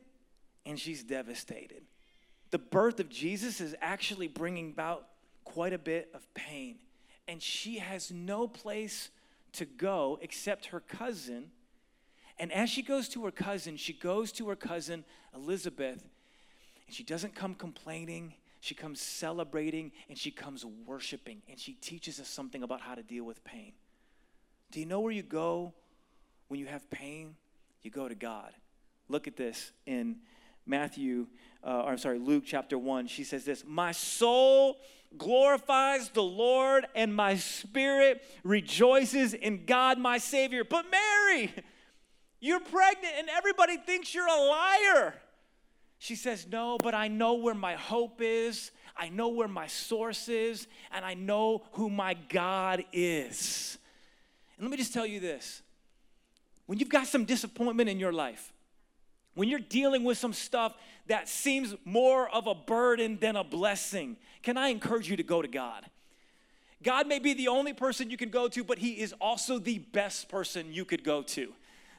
and 0.66 0.78
she's 0.78 1.02
devastated. 1.02 1.82
The 2.50 2.58
birth 2.58 3.00
of 3.00 3.08
Jesus 3.08 3.60
is 3.60 3.74
actually 3.80 4.28
bringing 4.28 4.70
about 4.70 5.06
quite 5.44 5.72
a 5.72 5.78
bit 5.78 6.10
of 6.14 6.32
pain, 6.34 6.76
and 7.26 7.42
she 7.42 7.78
has 7.78 8.10
no 8.10 8.48
place 8.48 9.10
to 9.52 9.64
go 9.64 10.18
except 10.20 10.66
her 10.66 10.80
cousin. 10.80 11.50
And 12.38 12.52
as 12.52 12.70
she 12.70 12.82
goes 12.82 13.08
to 13.10 13.24
her 13.24 13.30
cousin, 13.30 13.76
she 13.76 13.92
goes 13.92 14.32
to 14.32 14.48
her 14.48 14.56
cousin 14.56 15.04
Elizabeth, 15.34 16.02
and 16.86 16.94
she 16.94 17.02
doesn't 17.02 17.34
come 17.34 17.54
complaining. 17.54 18.34
She 18.60 18.74
comes 18.74 19.00
celebrating 19.00 19.92
and 20.08 20.18
she 20.18 20.30
comes 20.30 20.64
worshiping, 20.64 21.42
and 21.48 21.58
she 21.58 21.74
teaches 21.74 22.18
us 22.18 22.28
something 22.28 22.62
about 22.62 22.80
how 22.80 22.94
to 22.94 23.02
deal 23.02 23.24
with 23.24 23.44
pain. 23.44 23.72
Do 24.70 24.80
you 24.80 24.86
know 24.86 25.00
where 25.00 25.12
you 25.12 25.22
go 25.22 25.72
when 26.48 26.60
you 26.60 26.66
have 26.66 26.90
pain? 26.90 27.36
You 27.82 27.90
go 27.90 28.08
to 28.08 28.14
God. 28.14 28.52
Look 29.08 29.26
at 29.26 29.36
this 29.36 29.72
in 29.86 30.16
Matthew, 30.68 31.26
uh, 31.64 31.82
or 31.82 31.90
I'm 31.90 31.98
sorry, 31.98 32.18
Luke 32.18 32.44
chapter 32.46 32.78
1. 32.78 33.06
She 33.06 33.24
says 33.24 33.44
this 33.44 33.64
My 33.66 33.92
soul 33.92 34.76
glorifies 35.16 36.10
the 36.10 36.22
Lord, 36.22 36.86
and 36.94 37.14
my 37.14 37.36
spirit 37.36 38.22
rejoices 38.44 39.34
in 39.34 39.64
God 39.64 39.98
my 39.98 40.18
Savior. 40.18 40.64
But 40.64 40.86
Mary, 40.90 41.52
you're 42.40 42.60
pregnant, 42.60 43.14
and 43.18 43.28
everybody 43.28 43.76
thinks 43.78 44.14
you're 44.14 44.26
a 44.26 44.40
liar. 44.40 45.14
She 45.98 46.14
says, 46.14 46.46
No, 46.50 46.78
but 46.78 46.94
I 46.94 47.08
know 47.08 47.34
where 47.34 47.54
my 47.54 47.74
hope 47.74 48.20
is. 48.20 48.70
I 48.96 49.08
know 49.08 49.28
where 49.28 49.48
my 49.48 49.68
source 49.68 50.28
is, 50.28 50.66
and 50.92 51.04
I 51.04 51.14
know 51.14 51.62
who 51.72 51.88
my 51.88 52.14
God 52.14 52.84
is. 52.92 53.78
And 54.56 54.66
let 54.66 54.70
me 54.72 54.76
just 54.76 54.92
tell 54.92 55.06
you 55.06 55.20
this 55.20 55.62
when 56.66 56.78
you've 56.78 56.88
got 56.88 57.06
some 57.06 57.24
disappointment 57.24 57.88
in 57.88 57.98
your 57.98 58.12
life, 58.12 58.52
when 59.38 59.48
you're 59.48 59.60
dealing 59.60 60.02
with 60.02 60.18
some 60.18 60.32
stuff 60.32 60.74
that 61.06 61.28
seems 61.28 61.72
more 61.84 62.28
of 62.28 62.48
a 62.48 62.56
burden 62.56 63.18
than 63.20 63.36
a 63.36 63.44
blessing, 63.44 64.16
can 64.42 64.56
I 64.56 64.70
encourage 64.70 65.08
you 65.08 65.16
to 65.16 65.22
go 65.22 65.40
to 65.40 65.46
God? 65.46 65.86
God 66.82 67.06
may 67.06 67.20
be 67.20 67.34
the 67.34 67.46
only 67.46 67.72
person 67.72 68.10
you 68.10 68.16
can 68.16 68.30
go 68.30 68.48
to, 68.48 68.64
but 68.64 68.78
He 68.78 69.00
is 69.00 69.14
also 69.20 69.60
the 69.60 69.78
best 69.78 70.28
person 70.28 70.72
you 70.72 70.84
could 70.84 71.04
go 71.04 71.22
to. 71.22 71.52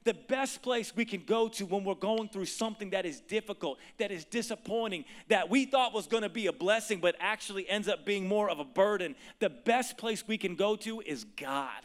The 0.04 0.15
best 0.15 0.62
place 0.62 0.93
we 0.93 1.06
can 1.06 1.23
go 1.25 1.47
to 1.47 1.65
when 1.65 1.86
we're 1.86 1.95
going 1.95 2.28
through 2.28 2.47
something 2.47 2.89
that 2.89 3.06
is 3.06 3.21
difficult, 3.21 3.80
that 3.99 4.12
is 4.12 4.25
disappointing, 4.25 5.06
that 5.30 5.49
we 5.49 5.63
thought 5.63 5.93
was 5.93 6.08
gonna 6.08 6.28
be 6.28 6.47
a 6.47 6.54
blessing, 6.54 6.99
but 6.99 7.15
actually 7.21 7.69
ends 7.69 7.88
up 7.88 8.06
being 8.06 8.28
more 8.28 8.49
of 8.49 8.60
a 8.60 8.65
burden. 8.65 9.15
The 9.39 9.49
best 9.49 9.97
place 9.97 10.28
we 10.28 10.38
can 10.38 10.56
go 10.56 10.75
to 10.75 10.99
is 11.06 11.23
God. 11.38 11.84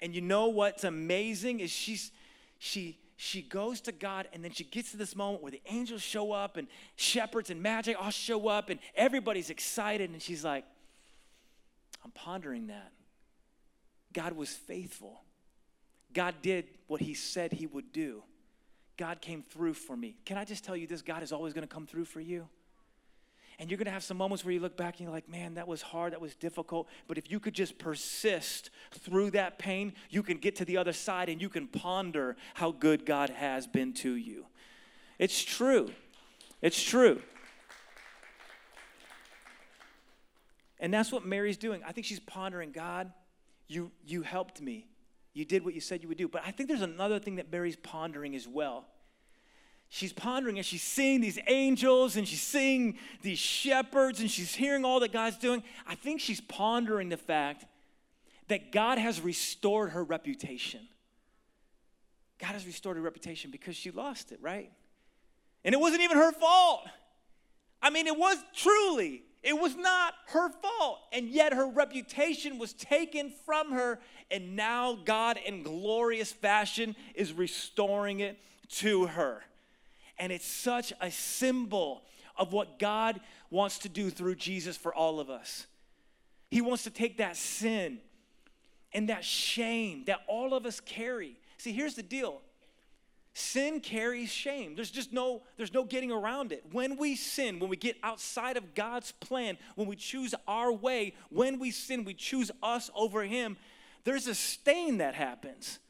And 0.00 0.14
you 0.14 0.20
know 0.20 0.46
what's 0.46 0.84
amazing 0.84 1.58
is 1.58 1.72
she's 1.72 2.12
she 2.60 2.96
she 3.16 3.42
goes 3.42 3.80
to 3.82 3.92
God 3.92 4.28
and 4.32 4.42
then 4.44 4.50
she 4.50 4.64
gets 4.64 4.90
to 4.90 4.96
this 4.96 5.14
moment 5.14 5.42
where 5.42 5.52
the 5.52 5.60
angels 5.66 6.02
show 6.02 6.32
up 6.32 6.56
and 6.56 6.66
shepherds 6.96 7.50
and 7.50 7.62
magic 7.62 7.96
all 8.00 8.10
show 8.10 8.48
up 8.48 8.70
and 8.70 8.80
everybody's 8.96 9.50
excited 9.50 10.10
and 10.10 10.20
she's 10.20 10.44
like 10.44 10.64
I'm 12.04 12.10
pondering 12.10 12.66
that. 12.66 12.92
God 14.12 14.34
was 14.34 14.50
faithful. 14.50 15.22
God 16.12 16.34
did 16.42 16.66
what 16.86 17.00
he 17.00 17.14
said 17.14 17.52
he 17.52 17.66
would 17.66 17.92
do. 17.92 18.22
God 18.96 19.20
came 19.20 19.42
through 19.42 19.74
for 19.74 19.96
me. 19.96 20.16
Can 20.24 20.36
I 20.36 20.44
just 20.44 20.64
tell 20.64 20.76
you 20.76 20.86
this? 20.86 21.02
God 21.02 21.22
is 21.22 21.32
always 21.32 21.52
going 21.52 21.66
to 21.66 21.72
come 21.74 21.86
through 21.86 22.04
for 22.04 22.20
you. 22.20 22.48
And 23.58 23.70
you're 23.70 23.78
going 23.78 23.86
to 23.86 23.92
have 23.92 24.02
some 24.02 24.16
moments 24.16 24.44
where 24.44 24.52
you 24.52 24.60
look 24.60 24.76
back 24.76 24.94
and 24.94 25.00
you're 25.00 25.12
like, 25.12 25.28
man, 25.28 25.54
that 25.54 25.68
was 25.68 25.82
hard, 25.82 26.12
that 26.12 26.20
was 26.20 26.34
difficult. 26.34 26.88
But 27.06 27.18
if 27.18 27.30
you 27.30 27.38
could 27.38 27.54
just 27.54 27.78
persist 27.78 28.70
through 28.92 29.30
that 29.32 29.58
pain, 29.58 29.92
you 30.10 30.22
can 30.22 30.38
get 30.38 30.56
to 30.56 30.64
the 30.64 30.76
other 30.76 30.92
side 30.92 31.28
and 31.28 31.40
you 31.40 31.48
can 31.48 31.68
ponder 31.68 32.36
how 32.54 32.72
good 32.72 33.06
God 33.06 33.30
has 33.30 33.66
been 33.66 33.92
to 33.94 34.14
you. 34.14 34.46
It's 35.18 35.42
true. 35.42 35.90
It's 36.60 36.82
true. 36.82 37.22
And 40.80 40.92
that's 40.92 41.12
what 41.12 41.24
Mary's 41.24 41.56
doing. 41.56 41.82
I 41.86 41.92
think 41.92 42.06
she's 42.06 42.20
pondering 42.20 42.72
God, 42.72 43.12
you, 43.68 43.92
you 44.04 44.22
helped 44.22 44.60
me. 44.60 44.86
You 45.32 45.44
did 45.44 45.64
what 45.64 45.74
you 45.74 45.80
said 45.80 46.02
you 46.02 46.08
would 46.08 46.18
do. 46.18 46.28
But 46.28 46.42
I 46.44 46.50
think 46.50 46.68
there's 46.68 46.82
another 46.82 47.18
thing 47.18 47.36
that 47.36 47.50
Mary's 47.50 47.76
pondering 47.76 48.34
as 48.34 48.46
well 48.46 48.86
she's 49.88 50.12
pondering 50.12 50.58
as 50.58 50.66
she's 50.66 50.82
seeing 50.82 51.20
these 51.20 51.38
angels 51.46 52.16
and 52.16 52.26
she's 52.26 52.42
seeing 52.42 52.98
these 53.22 53.38
shepherds 53.38 54.20
and 54.20 54.30
she's 54.30 54.54
hearing 54.54 54.84
all 54.84 55.00
that 55.00 55.12
God's 55.12 55.36
doing. 55.36 55.62
I 55.86 55.94
think 55.94 56.20
she's 56.20 56.40
pondering 56.40 57.08
the 57.08 57.16
fact 57.16 57.64
that 58.48 58.72
God 58.72 58.98
has 58.98 59.20
restored 59.20 59.90
her 59.90 60.04
reputation. 60.04 60.80
God 62.38 62.52
has 62.52 62.66
restored 62.66 62.96
her 62.96 63.02
reputation 63.02 63.50
because 63.50 63.76
she 63.76 63.90
lost 63.90 64.32
it, 64.32 64.38
right? 64.42 64.70
And 65.64 65.74
it 65.74 65.78
wasn't 65.78 66.02
even 66.02 66.16
her 66.16 66.32
fault. 66.32 66.86
I 67.80 67.90
mean, 67.90 68.06
it 68.06 68.18
was 68.18 68.36
truly, 68.54 69.22
it 69.42 69.58
was 69.58 69.76
not 69.76 70.14
her 70.28 70.50
fault. 70.50 71.00
And 71.12 71.28
yet 71.28 71.52
her 71.52 71.68
reputation 71.68 72.58
was 72.58 72.72
taken 72.72 73.30
from 73.44 73.72
her, 73.72 74.00
and 74.30 74.56
now 74.56 74.98
God, 75.04 75.38
in 75.44 75.62
glorious 75.62 76.32
fashion, 76.32 76.96
is 77.14 77.32
restoring 77.32 78.20
it 78.20 78.38
to 78.70 79.06
her. 79.06 79.42
And 80.18 80.32
it's 80.32 80.46
such 80.46 80.92
a 81.00 81.10
symbol 81.10 82.02
of 82.36 82.52
what 82.52 82.78
God 82.78 83.20
wants 83.50 83.78
to 83.80 83.88
do 83.88 84.10
through 84.10 84.36
Jesus 84.36 84.76
for 84.76 84.94
all 84.94 85.20
of 85.20 85.30
us. 85.30 85.66
He 86.50 86.60
wants 86.60 86.84
to 86.84 86.90
take 86.90 87.18
that 87.18 87.36
sin 87.36 87.98
and 88.92 89.08
that 89.08 89.24
shame 89.24 90.04
that 90.06 90.20
all 90.28 90.54
of 90.54 90.66
us 90.66 90.80
carry. 90.80 91.38
See, 91.58 91.72
here's 91.72 91.94
the 91.94 92.02
deal. 92.02 92.40
Sin 93.36 93.80
carries 93.80 94.30
shame. 94.30 94.76
There's 94.76 94.92
just 94.92 95.12
no 95.12 95.42
there's 95.56 95.74
no 95.74 95.82
getting 95.82 96.12
around 96.12 96.52
it. 96.52 96.64
When 96.70 96.96
we 96.96 97.16
sin, 97.16 97.58
when 97.58 97.68
we 97.68 97.76
get 97.76 97.96
outside 98.04 98.56
of 98.56 98.74
God's 98.76 99.10
plan, 99.10 99.58
when 99.74 99.88
we 99.88 99.96
choose 99.96 100.36
our 100.46 100.72
way, 100.72 101.14
when 101.30 101.58
we 101.58 101.72
sin, 101.72 102.04
we 102.04 102.14
choose 102.14 102.52
us 102.62 102.90
over 102.94 103.24
him, 103.24 103.56
there's 104.04 104.28
a 104.28 104.34
stain 104.36 104.98
that 104.98 105.14
happens. 105.14 105.80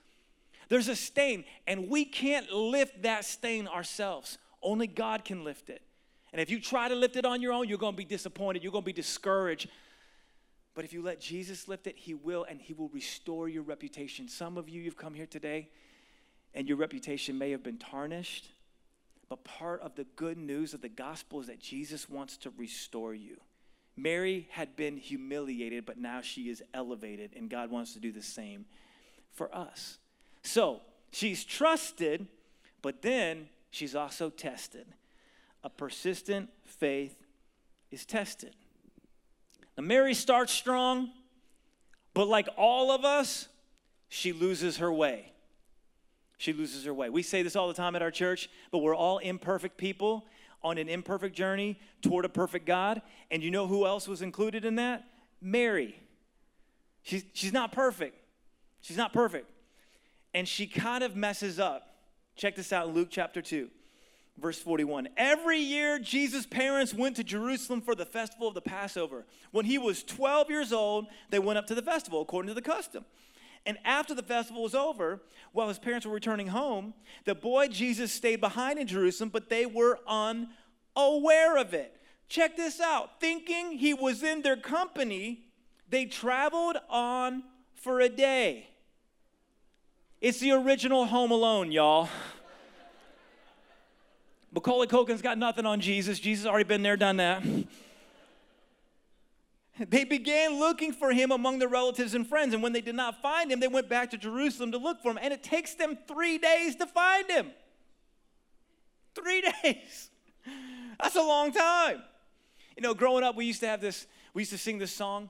There's 0.69 0.89
a 0.89 0.97
stain, 0.97 1.45
and 1.67 1.89
we 1.89 2.05
can't 2.05 2.51
lift 2.51 3.03
that 3.03 3.25
stain 3.25 3.69
ourselves. 3.69 4.39
Only 4.63 4.87
God 4.87 5.25
can 5.25 5.45
lift 5.45 5.69
it. 5.69 5.83
And 6.33 6.41
if 6.41 6.51
you 6.51 6.61
try 6.61 6.89
to 6.89 6.95
lift 6.95 7.17
it 7.17 7.25
on 7.25 7.41
your 7.41 7.53
own, 7.53 7.69
you're 7.69 7.79
going 7.79 7.93
to 7.93 7.97
be 7.97 8.05
disappointed. 8.05 8.63
You're 8.63 8.73
going 8.73 8.83
to 8.83 8.87
be 8.87 8.93
discouraged. 8.93 9.69
But 10.75 10.85
if 10.85 10.93
you 10.93 11.03
let 11.03 11.21
Jesus 11.21 11.69
lift 11.69 11.87
it, 11.87 11.97
He 11.97 12.15
will, 12.15 12.45
and 12.45 12.61
He 12.61 12.73
will 12.73 12.89
restore 12.89 13.49
your 13.49 13.63
reputation. 13.63 14.29
Some 14.29 14.59
of 14.59 14.69
you, 14.69 14.83
you've 14.83 14.97
come 14.97 15.15
here 15.15 15.27
today, 15.27 15.69
and 16.53 16.67
your 16.67 16.77
reputation 16.77 17.39
may 17.39 17.51
have 17.53 17.63
been 17.63 17.79
tarnished. 17.79 18.51
But 19.29 19.45
part 19.45 19.81
of 19.81 19.95
the 19.95 20.05
good 20.17 20.37
news 20.37 20.75
of 20.75 20.81
the 20.81 20.89
gospel 20.89 21.41
is 21.41 21.47
that 21.47 21.61
Jesus 21.61 22.09
wants 22.09 22.37
to 22.39 22.53
restore 22.57 23.15
you. 23.15 23.41
Mary 23.97 24.49
had 24.51 24.75
been 24.75 24.97
humiliated, 24.97 25.87
but 25.87 25.99
now 25.99 26.21
she 26.21 26.49
is 26.49 26.63
elevated, 26.75 27.31
and 27.37 27.49
God 27.49 27.71
wants 27.71 27.93
to 27.95 28.01
do 28.01 28.11
the 28.11 28.23
same 28.23 28.65
for 29.33 29.55
us. 29.55 29.99
So 30.45 30.83
she's 31.11 31.45
trusted, 31.45 32.29
but 32.83 33.03
then 33.03 33.49
she's 33.71 33.97
also 33.97 34.31
tested. 34.31 34.87
A 35.65 35.71
persistent 35.71 36.51
faith 36.65 37.17
is 37.91 38.07
tested. 38.07 38.55
Now, 39.77 39.85
Mary 39.85 40.15
starts 40.15 40.53
strong, 40.53 41.11
but 42.13 42.29
like 42.29 42.49
all 42.57 42.93
of 42.93 43.05
us, 43.05 43.49
she 44.09 44.33
loses 44.33 44.77
her 44.77 44.93
way. 44.93 45.33
She 46.37 46.53
loses 46.53 46.85
her 46.85 46.95
way. 46.95 47.09
We 47.09 47.23
say 47.23 47.43
this 47.43 47.57
all 47.57 47.67
the 47.67 47.75
time 47.75 47.97
at 47.97 48.03
our 48.03 48.11
church, 48.11 48.51
but 48.71 48.79
we're 48.79 48.95
all 48.95 49.19
imperfect 49.19 49.79
people. 49.79 50.27
on 50.65 50.79
an 50.79 50.89
imperfect 50.89 51.37
journey 51.37 51.79
toward 52.01 52.25
a 52.25 52.29
perfect 52.29 52.67
God. 52.67 53.03
And 53.31 53.43
you 53.43 53.51
know 53.51 53.67
who 53.67 53.87
else 53.87 54.09
was 54.09 54.23
included 54.23 54.65
in 54.65 54.77
that? 54.77 55.05
Mary. 55.41 55.95
She's, 57.03 57.23
she's 57.35 57.53
not 57.53 57.71
perfect. 57.71 58.17
She's 58.81 58.97
not 58.97 59.13
perfect. 59.13 59.47
And 60.35 60.49
she 60.49 60.67
kind 60.67 61.05
of 61.05 61.15
messes 61.15 61.61
up. 61.61 61.95
Check 62.37 62.57
this 62.57 62.73
out 62.73 62.89
in 62.89 62.95
Luke 62.95 63.09
chapter 63.11 63.41
2, 63.41 63.71
verse 64.39 64.59
41. 64.59 65.09
Every 65.17 65.59
year, 65.59 66.01
Jesus' 66.01 66.45
parents 66.45 66.93
went 66.93 67.15
to 67.17 67.25
Jerusalem 67.25 67.81
for 67.81 67.95
the 67.95 68.05
festival 68.05 68.49
of 68.49 68.55
the 68.55 68.61
Passover. 68.61 69.25
When 69.53 69.65
he 69.65 69.79
was 69.79 70.03
12 70.03 70.51
years 70.51 70.73
old, 70.73 71.07
they 71.31 71.39
went 71.39 71.59
up 71.59 71.67
to 71.69 71.75
the 71.77 71.83
festival 71.83 72.21
according 72.21 72.49
to 72.49 72.55
the 72.55 72.63
custom. 72.63 73.05
And 73.65 73.79
after 73.85 74.15
the 74.15 74.23
festival 74.23 74.63
was 74.63 74.75
over, 74.75 75.23
while 75.53 75.69
his 75.69 75.79
parents 75.79 76.05
were 76.05 76.13
returning 76.13 76.49
home, 76.49 76.93
the 77.25 77.35
boy 77.35 77.69
Jesus 77.69 78.13
stayed 78.13 78.41
behind 78.41 78.79
in 78.79 78.87
Jerusalem, 78.87 79.31
but 79.33 79.49
they 79.49 79.65
were 79.65 80.01
unaware 80.07 81.57
of 81.57 81.73
it. 81.73 82.01
Check 82.29 82.57
this 82.57 82.81
out. 82.81 83.21
Thinking 83.21 83.79
he 83.79 83.95
was 83.95 84.23
in 84.23 84.43
their 84.43 84.57
company, 84.57 85.47
they 85.89 86.07
traveled 86.07 86.77
on 86.91 87.45
for 87.75 88.01
a 88.01 88.09
day. 88.09 88.69
It's 90.25 90.41
the 90.41 90.53
original 90.53 91.05
Home 91.05 91.33
Alone, 91.33 91.71
y'all. 91.71 92.09
Macaulay 94.53 94.87
Culkin's 94.87 95.21
got 95.21 95.37
nothing 95.37 95.67
on 95.67 95.83
Jesus. 95.83 96.19
Jesus 96.19 96.47
already 96.47 96.65
been 96.65 96.83
there, 96.83 96.97
done 96.97 97.19
that. 97.19 97.43
They 99.79 100.05
began 100.05 100.59
looking 100.59 100.95
for 100.95 101.13
him 101.13 101.31
among 101.31 101.59
their 101.59 101.69
relatives 101.69 102.15
and 102.15 102.27
friends, 102.27 102.55
and 102.55 102.63
when 102.63 102.73
they 102.73 102.81
did 102.81 102.95
not 102.95 103.21
find 103.21 103.53
him, 103.53 103.61
they 103.61 103.69
went 103.69 103.91
back 103.91 104.13
to 104.13 104.17
Jerusalem 104.17 104.73
to 104.73 104.79
look 104.79 105.03
for 105.03 105.11
him, 105.11 105.19
and 105.21 105.31
it 105.31 105.43
takes 105.43 105.75
them 105.75 105.99
three 106.09 106.39
days 106.39 106.75
to 106.77 106.87
find 106.87 107.31
him. 107.31 107.51
Three 109.15 109.43
days. 109.63 110.09
That's 111.03 111.17
a 111.17 111.23
long 111.23 111.53
time. 111.53 112.03
You 112.79 112.83
know, 112.83 112.95
growing 112.95 113.25
up, 113.25 113.37
we 113.37 113.45
used 113.45 113.61
to 113.61 113.67
have 113.67 113.83
this, 113.83 114.07
we 114.33 114.41
used 114.41 114.53
to 114.53 114.59
sing 114.59 114.79
this 114.79 114.93
song 114.93 115.29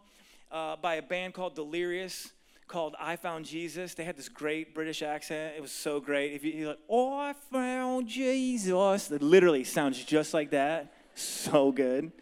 uh, 0.52 0.76
by 0.76 0.94
a 0.94 1.02
band 1.02 1.34
called 1.34 1.56
Delirious 1.56 2.30
called 2.66 2.94
I 2.98 3.16
Found 3.16 3.44
Jesus. 3.44 3.94
They 3.94 4.04
had 4.04 4.16
this 4.16 4.28
great 4.28 4.74
British 4.74 5.02
accent. 5.02 5.54
It 5.56 5.62
was 5.62 5.72
so 5.72 6.00
great. 6.00 6.32
If 6.32 6.44
you, 6.44 6.52
you're 6.52 6.68
like, 6.68 6.78
oh, 6.88 7.18
I 7.18 7.34
found 7.52 8.08
Jesus, 8.08 9.10
it 9.10 9.22
literally 9.22 9.64
sounds 9.64 10.02
just 10.04 10.34
like 10.34 10.50
that. 10.50 10.92
So 11.14 11.72
good. 11.72 12.12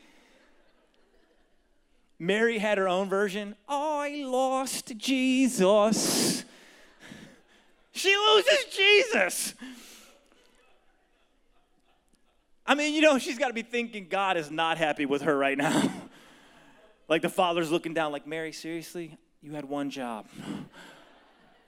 Mary 2.18 2.58
had 2.58 2.78
her 2.78 2.88
own 2.88 3.08
version. 3.08 3.56
I 3.68 4.22
lost 4.24 4.96
Jesus. 4.96 6.44
She 7.92 8.16
loses 8.16 8.64
Jesus. 8.74 9.54
I 12.64 12.74
mean, 12.74 12.94
you 12.94 13.00
know, 13.00 13.18
she's 13.18 13.38
got 13.38 13.48
to 13.48 13.54
be 13.54 13.62
thinking 13.62 14.06
God 14.08 14.36
is 14.36 14.50
not 14.50 14.78
happy 14.78 15.04
with 15.04 15.22
her 15.22 15.36
right 15.36 15.58
now. 15.58 15.90
like 17.08 17.22
the 17.22 17.28
father's 17.28 17.70
looking 17.70 17.92
down, 17.92 18.12
like, 18.12 18.26
Mary, 18.26 18.52
seriously? 18.52 19.18
You 19.42 19.52
had 19.52 19.64
one 19.64 19.90
job. 19.90 20.26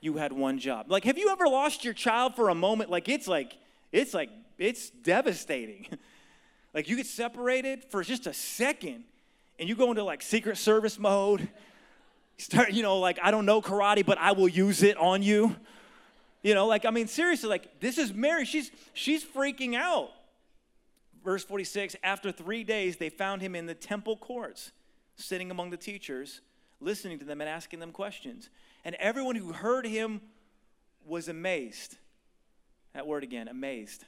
You 0.00 0.14
had 0.16 0.32
one 0.32 0.58
job. 0.58 0.86
Like, 0.88 1.04
have 1.04 1.18
you 1.18 1.30
ever 1.30 1.46
lost 1.46 1.84
your 1.84 1.94
child 1.94 2.36
for 2.36 2.48
a 2.48 2.54
moment? 2.54 2.88
Like, 2.88 3.08
it's 3.08 3.26
like, 3.26 3.56
it's 3.90 4.14
like, 4.14 4.30
it's 4.58 4.90
devastating. 4.90 5.86
like, 6.74 6.88
you 6.88 6.96
get 6.96 7.06
separated 7.06 7.84
for 7.84 8.04
just 8.04 8.26
a 8.26 8.32
second 8.32 9.04
and 9.58 9.68
you 9.68 9.74
go 9.74 9.90
into 9.90 10.04
like 10.04 10.22
secret 10.22 10.56
service 10.56 10.98
mode. 10.98 11.48
Start, 12.38 12.72
you 12.72 12.82
know, 12.82 12.98
like, 12.98 13.18
I 13.22 13.30
don't 13.30 13.46
know 13.46 13.62
karate, 13.62 14.04
but 14.04 14.18
I 14.18 14.32
will 14.32 14.48
use 14.48 14.82
it 14.82 14.96
on 14.96 15.22
you. 15.22 15.56
You 16.42 16.54
know, 16.54 16.66
like, 16.66 16.84
I 16.84 16.90
mean, 16.90 17.06
seriously, 17.06 17.48
like, 17.48 17.80
this 17.80 17.96
is 17.96 18.12
Mary. 18.12 18.44
She's 18.44 18.70
she's 18.92 19.24
freaking 19.24 19.74
out. 19.74 20.10
Verse 21.24 21.42
46 21.44 21.96
After 22.04 22.30
three 22.30 22.64
days, 22.64 22.96
they 22.98 23.08
found 23.08 23.40
him 23.40 23.54
in 23.54 23.66
the 23.66 23.74
temple 23.74 24.16
courts, 24.16 24.72
sitting 25.16 25.50
among 25.50 25.70
the 25.70 25.76
teachers, 25.76 26.40
listening 26.80 27.18
to 27.18 27.24
them 27.24 27.40
and 27.40 27.48
asking 27.48 27.80
them 27.80 27.92
questions. 27.92 28.50
And 28.84 28.94
everyone 28.96 29.36
who 29.36 29.52
heard 29.52 29.86
him 29.86 30.20
was 31.06 31.28
amazed. 31.28 31.96
That 32.94 33.06
word 33.06 33.22
again, 33.22 33.48
amazed 33.48 34.04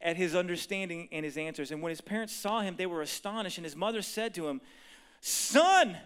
at 0.00 0.16
his 0.16 0.34
understanding 0.34 1.08
and 1.10 1.24
his 1.24 1.36
answers. 1.36 1.70
And 1.70 1.82
when 1.82 1.90
his 1.90 2.00
parents 2.00 2.32
saw 2.34 2.60
him, 2.60 2.76
they 2.76 2.86
were 2.86 3.02
astonished. 3.02 3.58
And 3.58 3.64
his 3.64 3.76
mother 3.76 4.02
said 4.02 4.34
to 4.34 4.48
him, 4.48 4.60
Son, 5.20 5.96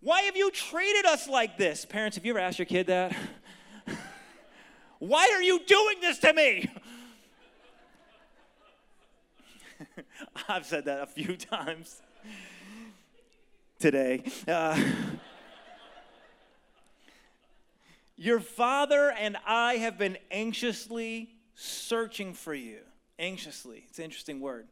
why 0.00 0.22
have 0.22 0.36
you 0.36 0.50
treated 0.50 1.06
us 1.06 1.28
like 1.28 1.56
this? 1.56 1.84
Parents, 1.84 2.16
have 2.16 2.26
you 2.26 2.32
ever 2.32 2.40
asked 2.40 2.58
your 2.58 2.66
kid 2.66 2.88
that? 2.88 3.16
why 4.98 5.30
are 5.32 5.42
you 5.42 5.60
doing 5.64 6.00
this 6.00 6.18
to 6.18 6.32
me? 6.32 6.68
I've 10.48 10.66
said 10.66 10.84
that 10.84 11.00
a 11.00 11.06
few 11.06 11.36
times 11.38 12.02
today. 13.82 14.22
Uh, 14.46 14.80
your 18.16 18.38
father 18.38 19.10
and 19.10 19.36
I 19.44 19.74
have 19.74 19.98
been 19.98 20.18
anxiously 20.30 21.30
searching 21.56 22.32
for 22.32 22.54
you 22.54 22.78
anxiously. 23.18 23.84
It's 23.88 23.98
an 23.98 24.04
interesting 24.04 24.40
word. 24.40 24.68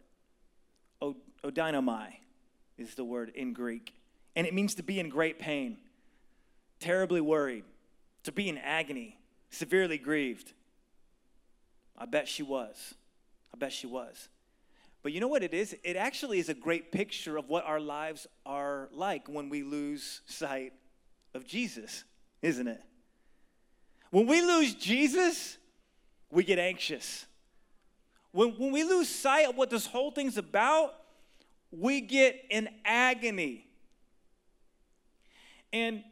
Odeinomai 1.03 2.13
is 2.79 2.95
the 2.95 3.03
word 3.03 3.33
in 3.35 3.53
Greek. 3.53 3.95
And 4.37 4.47
it 4.47 4.55
means 4.55 4.77
to 4.77 4.85
be 4.85 5.01
in 5.01 5.09
great 5.09 5.41
pain, 5.41 5.79
terribly 6.79 7.21
worried, 7.21 7.65
to 8.23 8.31
be 8.31 8.49
in 8.49 8.59
agony, 8.59 9.19
severely 9.51 9.99
grieved. 9.99 10.53
I 11.99 12.07
bet 12.07 12.29
she 12.29 12.45
was. 12.45 12.95
I 13.53 13.59
bet 13.59 13.73
she 13.73 13.89
was. 13.89 14.29
But 15.03 15.13
you 15.13 15.21
know 15.21 15.29
what 15.29 15.43
it 15.43 15.55
is? 15.55 15.75
It 15.83 15.97
actually 15.97 16.39
is 16.39 16.49
a 16.49 16.55
great 16.55 16.93
picture 16.93 17.37
of 17.37 17.49
what 17.49 17.65
our 17.65 17.81
lives 17.81 18.27
are 18.45 18.89
like 18.93 19.29
when 19.29 19.49
we 19.49 19.63
lose 19.63 20.21
sight 20.27 20.73
of 21.35 21.47
Jesus, 21.47 22.05
isn't 22.43 22.69
it? 22.69 22.83
When 24.11 24.27
we 24.27 24.43
lose 24.43 24.75
Jesus, 24.75 25.57
we 26.31 26.45
get 26.45 26.59
anxious. 26.59 27.27
When, 28.33 28.51
when 28.51 28.73
we 28.73 28.85
lose 28.85 29.09
sight 29.09 29.49
of 29.49 29.57
what 29.57 29.71
this 29.71 29.87
whole 29.87 30.11
thing's 30.11 30.37
about, 30.37 30.95
we 31.71 32.01
get 32.01 32.45
in 32.51 32.69
agony. 32.85 33.67
And 35.73 36.03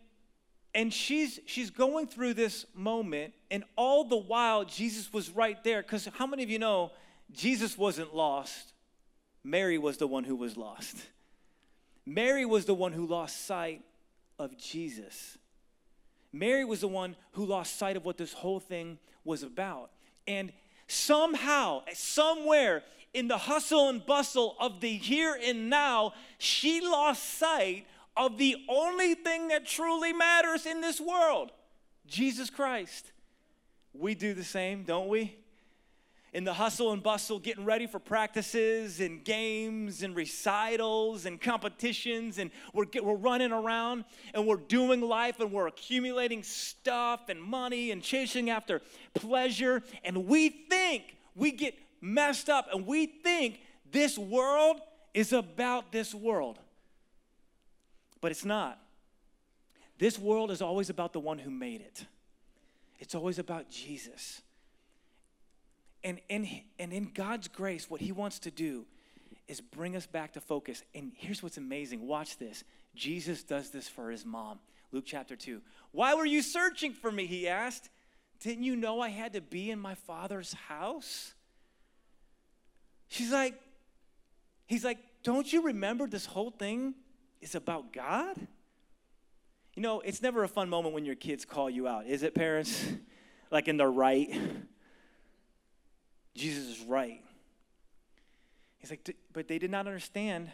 and 0.74 0.92
she's 0.92 1.40
she's 1.46 1.70
going 1.70 2.07
through 2.07 2.35
this 2.35 2.64
moment 2.74 3.33
and 3.51 3.64
all 3.74 4.05
the 4.05 4.16
while 4.16 4.64
Jesus 4.64 5.12
was 5.12 5.31
right 5.31 5.62
there 5.64 5.83
cuz 5.83 6.07
how 6.14 6.27
many 6.27 6.44
of 6.44 6.51
you 6.51 6.61
know 6.61 6.92
Jesus 7.33 7.77
wasn't 7.77 8.14
lost. 8.14 8.72
Mary 9.49 9.79
was 9.79 9.97
the 9.97 10.07
one 10.07 10.25
who 10.25 10.37
was 10.37 10.59
lost. 10.59 10.97
Mary 12.05 12.45
was 12.45 12.67
the 12.67 12.75
one 12.75 12.93
who 12.93 13.07
lost 13.07 13.47
sight 13.47 13.83
of 14.39 14.59
Jesus. 14.59 15.39
Mary 16.35 16.67
was 16.67 16.81
the 16.81 16.89
one 16.89 17.17
who 17.33 17.47
lost 17.47 17.79
sight 17.79 17.97
of 17.97 18.05
what 18.05 18.19
this 18.19 18.35
whole 18.35 18.61
thing 18.61 18.99
was 19.25 19.43
about. 19.43 19.91
And 20.27 20.53
somehow, 20.87 21.83
somewhere 21.95 22.83
in 23.15 23.29
the 23.29 23.39
hustle 23.39 23.89
and 23.89 24.05
bustle 24.05 24.55
of 24.61 24.81
the 24.81 24.95
here 24.99 25.39
and 25.43 25.71
now, 25.71 26.13
she 26.37 26.83
lost 26.83 27.39
sight 27.39 27.87
of 28.19 28.37
the 28.37 28.57
only 28.69 29.15
thing 29.15 29.49
that 29.49 29.65
truly 29.65 30.13
matters 30.13 30.67
in 30.67 30.83
this 30.83 31.01
world 31.01 31.53
Jesus 32.07 32.51
Christ. 32.51 33.13
We 33.95 34.15
do 34.15 34.35
the 34.35 34.45
same, 34.45 34.85
don't 34.85 35.09
we? 35.09 35.37
In 36.33 36.45
the 36.45 36.53
hustle 36.53 36.93
and 36.93 37.03
bustle, 37.03 37.38
getting 37.38 37.64
ready 37.64 37.87
for 37.87 37.99
practices 37.99 39.01
and 39.01 39.25
games 39.25 40.03
and 40.03 40.14
recitals 40.14 41.25
and 41.25 41.41
competitions, 41.41 42.38
and 42.38 42.51
we're, 42.75 42.85
we're 43.03 43.14
running 43.14 43.53
around 43.53 44.05
and 44.35 44.47
we're 44.47 44.57
doing 44.57 45.01
life 45.01 45.41
and 45.41 45.51
we're 45.53 45.67
accumulating 45.67 46.43
stuff 46.43 47.29
and 47.29 47.41
money 47.41 47.91
and 47.91 48.03
chasing 48.03 48.51
after 48.51 48.83
pleasure, 49.14 49.83
and 50.05 50.27
we 50.27 50.49
think 50.49 51.17
we 51.35 51.51
get 51.51 51.75
messed 52.01 52.51
up 52.51 52.69
and 52.73 52.87
we 52.87 53.07
think 53.07 53.61
this 53.91 54.19
world 54.19 54.81
is 55.14 55.33
about 55.33 55.93
this 55.93 56.14
world. 56.14 56.59
But 58.21 58.33
it's 58.33 58.45
not. 58.45 58.79
This 59.99 60.19
world 60.19 60.51
is 60.51 60.62
always 60.62 60.91
about 60.91 61.12
the 61.12 61.21
one 61.21 61.38
who 61.38 61.51
made 61.51 61.81
it. 61.81 62.05
It's 62.99 63.14
always 63.14 63.38
about 63.38 63.71
Jesus. 63.71 64.43
And, 66.05 66.21
and, 66.31 66.49
and 66.79 66.93
in 66.93 67.11
God's 67.13 67.49
grace, 67.49 67.91
what 67.91 68.01
He 68.01 68.13
wants 68.13 68.39
to 68.41 68.51
do 68.51 68.87
is 69.47 69.61
bring 69.61 69.97
us 69.97 70.07
back 70.07 70.33
to 70.35 70.41
focus. 70.41 70.83
And 70.95 71.13
here's 71.17 71.43
what's 71.43 71.57
amazing 71.57 72.07
watch 72.07 72.39
this. 72.39 72.65
Jesus 72.95 73.43
does 73.43 73.71
this 73.71 73.89
for 73.89 74.11
His 74.11 74.25
mom. 74.25 74.59
Luke 74.93 75.05
chapter 75.07 75.37
2. 75.37 75.61
Why 75.93 76.15
were 76.15 76.27
you 76.27 76.43
searching 76.43 76.93
for 76.93 77.11
me? 77.11 77.27
He 77.27 77.49
asked. 77.49 77.91
Didn't 78.41 78.63
you 78.63 78.77
know 78.77 79.01
I 79.01 79.09
had 79.09 79.33
to 79.33 79.41
be 79.41 79.71
in 79.71 79.81
my 79.81 79.95
father's 79.95 80.53
house? 80.53 81.35
She's 83.09 83.33
like, 83.33 83.55
He's 84.67 84.85
like, 84.85 84.99
Don't 85.23 85.53
you 85.53 85.63
remember 85.63 86.07
this 86.07 86.27
whole 86.27 86.51
thing 86.51 86.95
is 87.41 87.55
about 87.55 87.93
God? 87.93 88.37
You 89.75 89.83
know, 89.83 90.01
it's 90.01 90.23
never 90.23 90.45
a 90.45 90.49
fun 90.49 90.69
moment 90.69 90.95
when 90.95 91.05
your 91.05 91.15
kids 91.15 91.45
call 91.45 91.71
you 91.71 91.87
out, 91.87 92.07
is 92.07 92.23
it, 92.23 92.35
parents? 92.35 92.85
like 93.51 93.69
in 93.69 93.77
the 93.77 93.87
right. 93.87 94.29
Jesus 96.38 96.79
is 96.79 96.85
right. 96.85 97.20
He's 98.79 98.90
like, 98.90 99.16
but 99.33 99.48
they 99.48 99.59
did 99.59 99.70
not 99.70 99.87
understand 99.87 100.51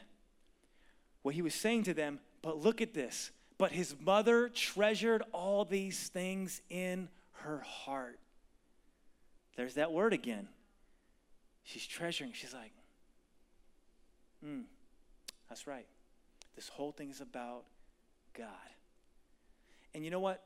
what 1.22 1.34
he 1.34 1.42
was 1.42 1.54
saying 1.54 1.84
to 1.84 1.94
them. 1.94 2.20
But 2.42 2.58
look 2.58 2.80
at 2.80 2.94
this. 2.94 3.30
But 3.58 3.70
his 3.70 3.94
mother 4.00 4.48
treasured 4.48 5.22
all 5.32 5.64
these 5.64 6.08
things 6.08 6.62
in 6.70 7.08
her 7.32 7.58
heart. 7.60 8.18
There's 9.56 9.74
that 9.74 9.92
word 9.92 10.12
again. 10.12 10.48
She's 11.62 11.86
treasuring. 11.86 12.32
She's 12.32 12.54
like, 12.54 12.72
hmm, 14.42 14.62
that's 15.48 15.66
right. 15.66 15.86
This 16.56 16.68
whole 16.68 16.92
thing 16.92 17.10
is 17.10 17.20
about 17.20 17.64
God. 18.36 18.48
And 19.94 20.04
you 20.04 20.10
know 20.10 20.20
what? 20.20 20.42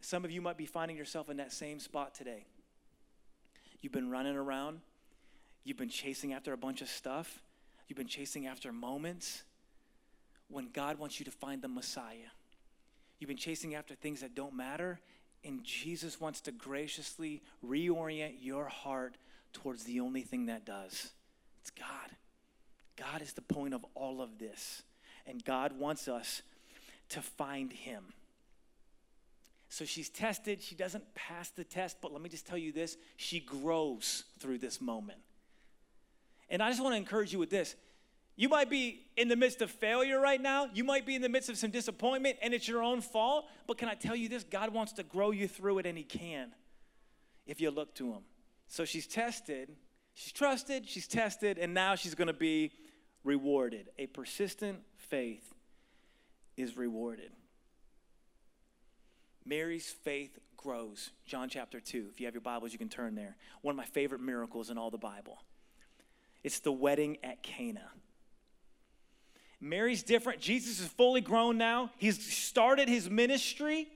Some 0.00 0.24
of 0.24 0.30
you 0.30 0.40
might 0.40 0.56
be 0.56 0.66
finding 0.66 0.96
yourself 0.96 1.28
in 1.28 1.36
that 1.38 1.52
same 1.52 1.78
spot 1.78 2.14
today. 2.14 2.46
You've 3.80 3.92
been 3.92 4.10
running 4.10 4.36
around, 4.36 4.80
you've 5.64 5.76
been 5.76 5.88
chasing 5.88 6.32
after 6.32 6.52
a 6.52 6.56
bunch 6.56 6.82
of 6.82 6.88
stuff, 6.88 7.42
you've 7.88 7.96
been 7.96 8.06
chasing 8.06 8.46
after 8.46 8.72
moments 8.72 9.42
when 10.48 10.68
God 10.72 10.98
wants 10.98 11.18
you 11.18 11.24
to 11.24 11.30
find 11.30 11.62
the 11.62 11.68
Messiah. 11.68 12.30
You've 13.18 13.28
been 13.28 13.36
chasing 13.36 13.74
after 13.74 13.94
things 13.94 14.20
that 14.20 14.34
don't 14.34 14.54
matter, 14.54 15.00
and 15.44 15.62
Jesus 15.64 16.20
wants 16.20 16.40
to 16.42 16.52
graciously 16.52 17.42
reorient 17.66 18.34
your 18.40 18.66
heart 18.66 19.16
towards 19.52 19.84
the 19.84 20.00
only 20.00 20.22
thing 20.22 20.46
that 20.46 20.64
does 20.64 21.10
it's 21.60 21.70
God. 21.70 22.16
God 22.96 23.22
is 23.22 23.32
the 23.32 23.42
point 23.42 23.74
of 23.74 23.84
all 23.94 24.20
of 24.20 24.38
this, 24.38 24.82
and 25.26 25.44
God 25.44 25.78
wants 25.78 26.08
us 26.08 26.42
to 27.10 27.20
find 27.20 27.72
Him. 27.72 28.04
So 29.70 29.84
she's 29.84 30.10
tested. 30.10 30.60
She 30.60 30.74
doesn't 30.74 31.14
pass 31.14 31.50
the 31.50 31.62
test, 31.62 31.98
but 32.02 32.12
let 32.12 32.20
me 32.20 32.28
just 32.28 32.46
tell 32.46 32.58
you 32.58 32.72
this 32.72 32.98
she 33.16 33.38
grows 33.38 34.24
through 34.40 34.58
this 34.58 34.80
moment. 34.80 35.20
And 36.50 36.60
I 36.60 36.70
just 36.70 36.82
want 36.82 36.92
to 36.92 36.96
encourage 36.98 37.32
you 37.32 37.38
with 37.38 37.50
this. 37.50 37.76
You 38.34 38.48
might 38.48 38.68
be 38.68 39.06
in 39.16 39.28
the 39.28 39.36
midst 39.36 39.62
of 39.62 39.70
failure 39.70 40.18
right 40.18 40.40
now. 40.40 40.68
You 40.74 40.82
might 40.82 41.06
be 41.06 41.14
in 41.14 41.22
the 41.22 41.28
midst 41.28 41.48
of 41.48 41.56
some 41.56 41.70
disappointment, 41.70 42.38
and 42.42 42.52
it's 42.52 42.66
your 42.66 42.82
own 42.82 43.00
fault. 43.00 43.46
But 43.68 43.78
can 43.78 43.88
I 43.88 43.94
tell 43.94 44.16
you 44.16 44.28
this? 44.28 44.42
God 44.42 44.74
wants 44.74 44.92
to 44.94 45.04
grow 45.04 45.30
you 45.30 45.46
through 45.46 45.78
it, 45.78 45.86
and 45.86 45.96
He 45.96 46.04
can 46.04 46.50
if 47.46 47.60
you 47.60 47.70
look 47.70 47.94
to 47.96 48.12
Him. 48.12 48.22
So 48.66 48.84
she's 48.84 49.06
tested, 49.06 49.68
she's 50.14 50.32
trusted, 50.32 50.88
she's 50.88 51.06
tested, 51.06 51.58
and 51.58 51.72
now 51.72 51.94
she's 51.94 52.16
going 52.16 52.28
to 52.28 52.32
be 52.32 52.72
rewarded. 53.22 53.88
A 53.98 54.06
persistent 54.06 54.80
faith 54.96 55.54
is 56.56 56.76
rewarded. 56.76 57.30
Mary's 59.44 59.88
faith 59.88 60.38
grows. 60.56 61.10
John 61.24 61.48
chapter 61.48 61.80
2. 61.80 62.08
If 62.12 62.20
you 62.20 62.26
have 62.26 62.34
your 62.34 62.42
Bibles, 62.42 62.72
you 62.72 62.78
can 62.78 62.88
turn 62.88 63.14
there. 63.14 63.36
One 63.62 63.72
of 63.72 63.76
my 63.76 63.84
favorite 63.84 64.20
miracles 64.20 64.70
in 64.70 64.78
all 64.78 64.90
the 64.90 64.98
Bible. 64.98 65.38
It's 66.42 66.60
the 66.60 66.72
wedding 66.72 67.18
at 67.22 67.42
Cana. 67.42 67.88
Mary's 69.60 70.02
different. 70.02 70.40
Jesus 70.40 70.80
is 70.80 70.86
fully 70.86 71.20
grown 71.20 71.58
now. 71.58 71.90
He's 71.98 72.32
started 72.32 72.88
his 72.88 73.10
ministry. 73.10 73.88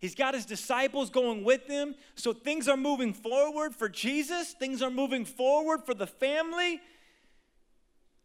He's 0.00 0.14
got 0.14 0.32
his 0.32 0.46
disciples 0.46 1.10
going 1.10 1.44
with 1.44 1.66
him. 1.66 1.94
So 2.14 2.32
things 2.32 2.68
are 2.68 2.76
moving 2.76 3.12
forward 3.12 3.74
for 3.74 3.88
Jesus, 3.88 4.52
things 4.52 4.80
are 4.82 4.90
moving 4.90 5.26
forward 5.26 5.84
for 5.84 5.94
the 5.94 6.06
family. 6.06 6.80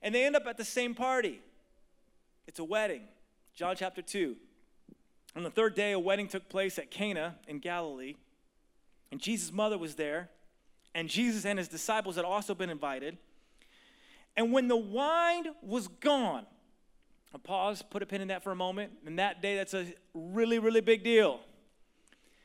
And 0.01 0.15
they 0.15 0.25
end 0.25 0.35
up 0.35 0.45
at 0.47 0.57
the 0.57 0.65
same 0.65 0.93
party. 0.93 1.41
It's 2.47 2.59
a 2.59 2.63
wedding. 2.63 3.01
John 3.55 3.75
chapter 3.75 4.01
2. 4.01 4.35
On 5.35 5.43
the 5.43 5.49
third 5.49 5.75
day, 5.75 5.91
a 5.91 5.99
wedding 5.99 6.27
took 6.27 6.47
place 6.47 6.79
at 6.79 6.89
Cana 6.89 7.35
in 7.47 7.59
Galilee, 7.59 8.15
and 9.11 9.19
Jesus' 9.19 9.51
mother 9.51 9.77
was 9.77 9.95
there, 9.95 10.29
and 10.93 11.09
Jesus 11.09 11.45
and 11.45 11.59
his 11.59 11.67
disciples 11.67 12.15
had 12.15 12.25
also 12.25 12.55
been 12.55 12.69
invited. 12.69 13.17
And 14.37 14.51
when 14.51 14.67
the 14.67 14.77
wine 14.77 15.47
was 15.61 15.87
gone, 15.87 16.45
a 17.33 17.37
pause, 17.37 17.81
put 17.81 18.01
a 18.01 18.05
pin 18.05 18.21
in 18.21 18.29
that 18.29 18.43
for 18.43 18.51
a 18.51 18.55
moment. 18.55 18.93
And 19.05 19.19
that 19.19 19.41
day, 19.41 19.57
that's 19.57 19.73
a 19.73 19.85
really, 20.13 20.57
really 20.57 20.81
big 20.81 21.03
deal. 21.03 21.41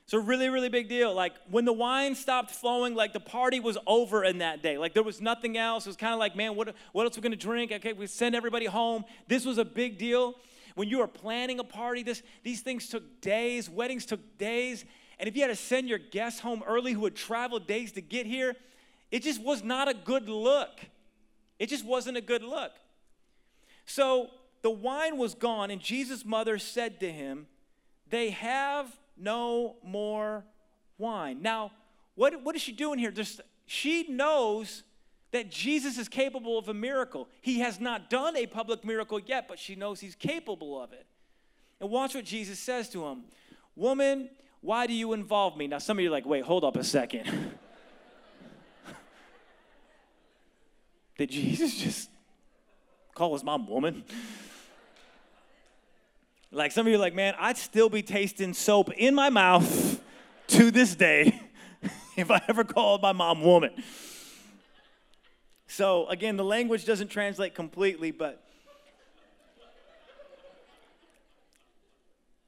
It's 0.05 0.13
a 0.13 0.19
really, 0.19 0.49
really 0.49 0.69
big 0.69 0.89
deal. 0.89 1.15
Like 1.15 1.35
when 1.49 1.65
the 1.65 1.73
wine 1.73 2.17
stopped 2.17 2.51
flowing, 2.51 2.97
like 2.97 3.13
the 3.13 3.21
party 3.21 3.61
was 3.61 3.79
over 3.87 4.25
in 4.25 4.39
that 4.39 4.61
day. 4.61 4.77
Like 4.77 4.93
there 4.93 5.05
was 5.05 5.21
nothing 5.21 5.57
else. 5.57 5.87
It 5.87 5.91
was 5.91 5.97
kind 5.97 6.13
of 6.13 6.19
like, 6.19 6.35
man, 6.35 6.57
what, 6.57 6.75
what 6.91 7.07
else 7.07 7.17
are 7.17 7.21
we 7.21 7.23
gonna 7.23 7.37
drink? 7.37 7.71
Okay, 7.71 7.93
we 7.93 8.09
send 8.09 8.35
everybody 8.35 8.67
home. 8.67 9.05
This 9.29 9.45
was 9.45 9.59
a 9.59 9.65
big 9.65 9.99
deal. 9.99 10.35
When 10.75 10.89
you 10.89 10.99
were 10.99 11.07
planning 11.07 11.59
a 11.59 11.65
party, 11.65 12.03
this, 12.03 12.23
these 12.43 12.61
things 12.61 12.89
took 12.89 13.21
days, 13.21 13.69
weddings 13.69 14.07
took 14.07 14.39
days. 14.39 14.85
And 15.19 15.29
if 15.29 15.37
you 15.37 15.43
had 15.43 15.49
to 15.49 15.57
send 15.57 15.89
your 15.89 15.99
guests 15.99 16.41
home 16.41 16.63
early 16.67 16.93
who 16.93 17.05
had 17.05 17.15
traveled 17.15 17.67
days 17.67 17.93
to 17.93 18.01
get 18.01 18.27
here, 18.27 18.55
it 19.11 19.23
just 19.23 19.43
was 19.43 19.63
not 19.63 19.89
a 19.89 19.95
good 19.95 20.29
look. 20.29 20.81
It 21.59 21.69
just 21.69 21.85
wasn't 21.85 22.17
a 22.17 22.23
good 22.23 22.43
look. 22.43 22.73
So 23.85 24.31
the 24.63 24.71
wine 24.71 25.17
was 25.17 25.35
gone, 25.35 25.71
and 25.71 25.81
Jesus' 25.81 26.25
mother 26.25 26.59
said 26.59 27.01
to 27.01 27.11
him, 27.11 27.47
They 28.09 28.31
have 28.31 28.99
no 29.17 29.77
more 29.85 30.45
wine. 30.97 31.43
Now, 31.43 31.73
what, 32.15 32.43
what 32.43 32.55
is 32.57 32.63
she 32.63 32.73
doing 32.73 32.99
here? 32.99 33.11
Just, 33.11 33.41
she 33.67 34.07
knows 34.09 34.83
that 35.33 35.51
Jesus 35.51 35.97
is 35.99 36.09
capable 36.09 36.59
of 36.59 36.69
a 36.69 36.75
miracle. 36.75 37.29
He 37.41 37.61
has 37.61 37.79
not 37.81 38.11
done 38.11 38.37
a 38.37 38.47
public 38.47 38.85
miracle 38.85 39.21
yet, 39.21 39.47
but 39.49 39.59
she 39.59 39.75
knows 39.75 40.01
he's 40.01 40.15
capable 40.15 40.83
of 40.83 40.93
it. 40.93 41.07
And 41.81 41.91
watch 41.91 42.15
what 42.15 42.25
Jesus 42.25 42.59
says 42.59 42.89
to 42.91 43.07
him 43.07 43.25
Woman, 43.77 44.29
why 44.61 44.87
do 44.87 44.93
you 44.93 45.13
involve 45.13 45.57
me? 45.57 45.67
Now, 45.67 45.79
some 45.79 45.99
of 45.99 46.03
you 46.03 46.09
are 46.09 46.13
like, 46.13 46.27
wait, 46.27 46.45
hold 46.45 46.65
up 46.65 46.77
a 46.77 46.85
second. 46.85 47.25
Did 51.17 51.31
Jesus 51.31 51.77
just 51.77 52.11
call 53.15 53.33
his 53.33 53.45
mom 53.45 53.67
woman? 53.69 54.05
Like 56.53 56.73
some 56.73 56.87
of 56.87 56.91
you 56.91 56.97
are 56.97 57.01
like, 57.01 57.15
man, 57.15 57.35
I'd 57.39 57.57
still 57.57 57.89
be 57.89 58.03
tasting 58.03 58.55
soap 58.55 58.91
in 58.93 59.15
my 59.15 59.31
mouth 59.31 60.01
to 60.49 60.71
this 60.71 60.97
day 60.97 61.41
if 62.17 62.31
I 62.31 62.43
ever 62.49 62.65
called 62.65 63.03
my 63.03 63.13
mom 63.13 63.43
woman. 63.43 63.71
So 65.71 66.09
again, 66.09 66.37
the 66.37 66.45
language 66.45 66.85
doesn't 66.85 67.13
translate 67.13 67.55
completely, 67.55 68.11
but 68.11 68.43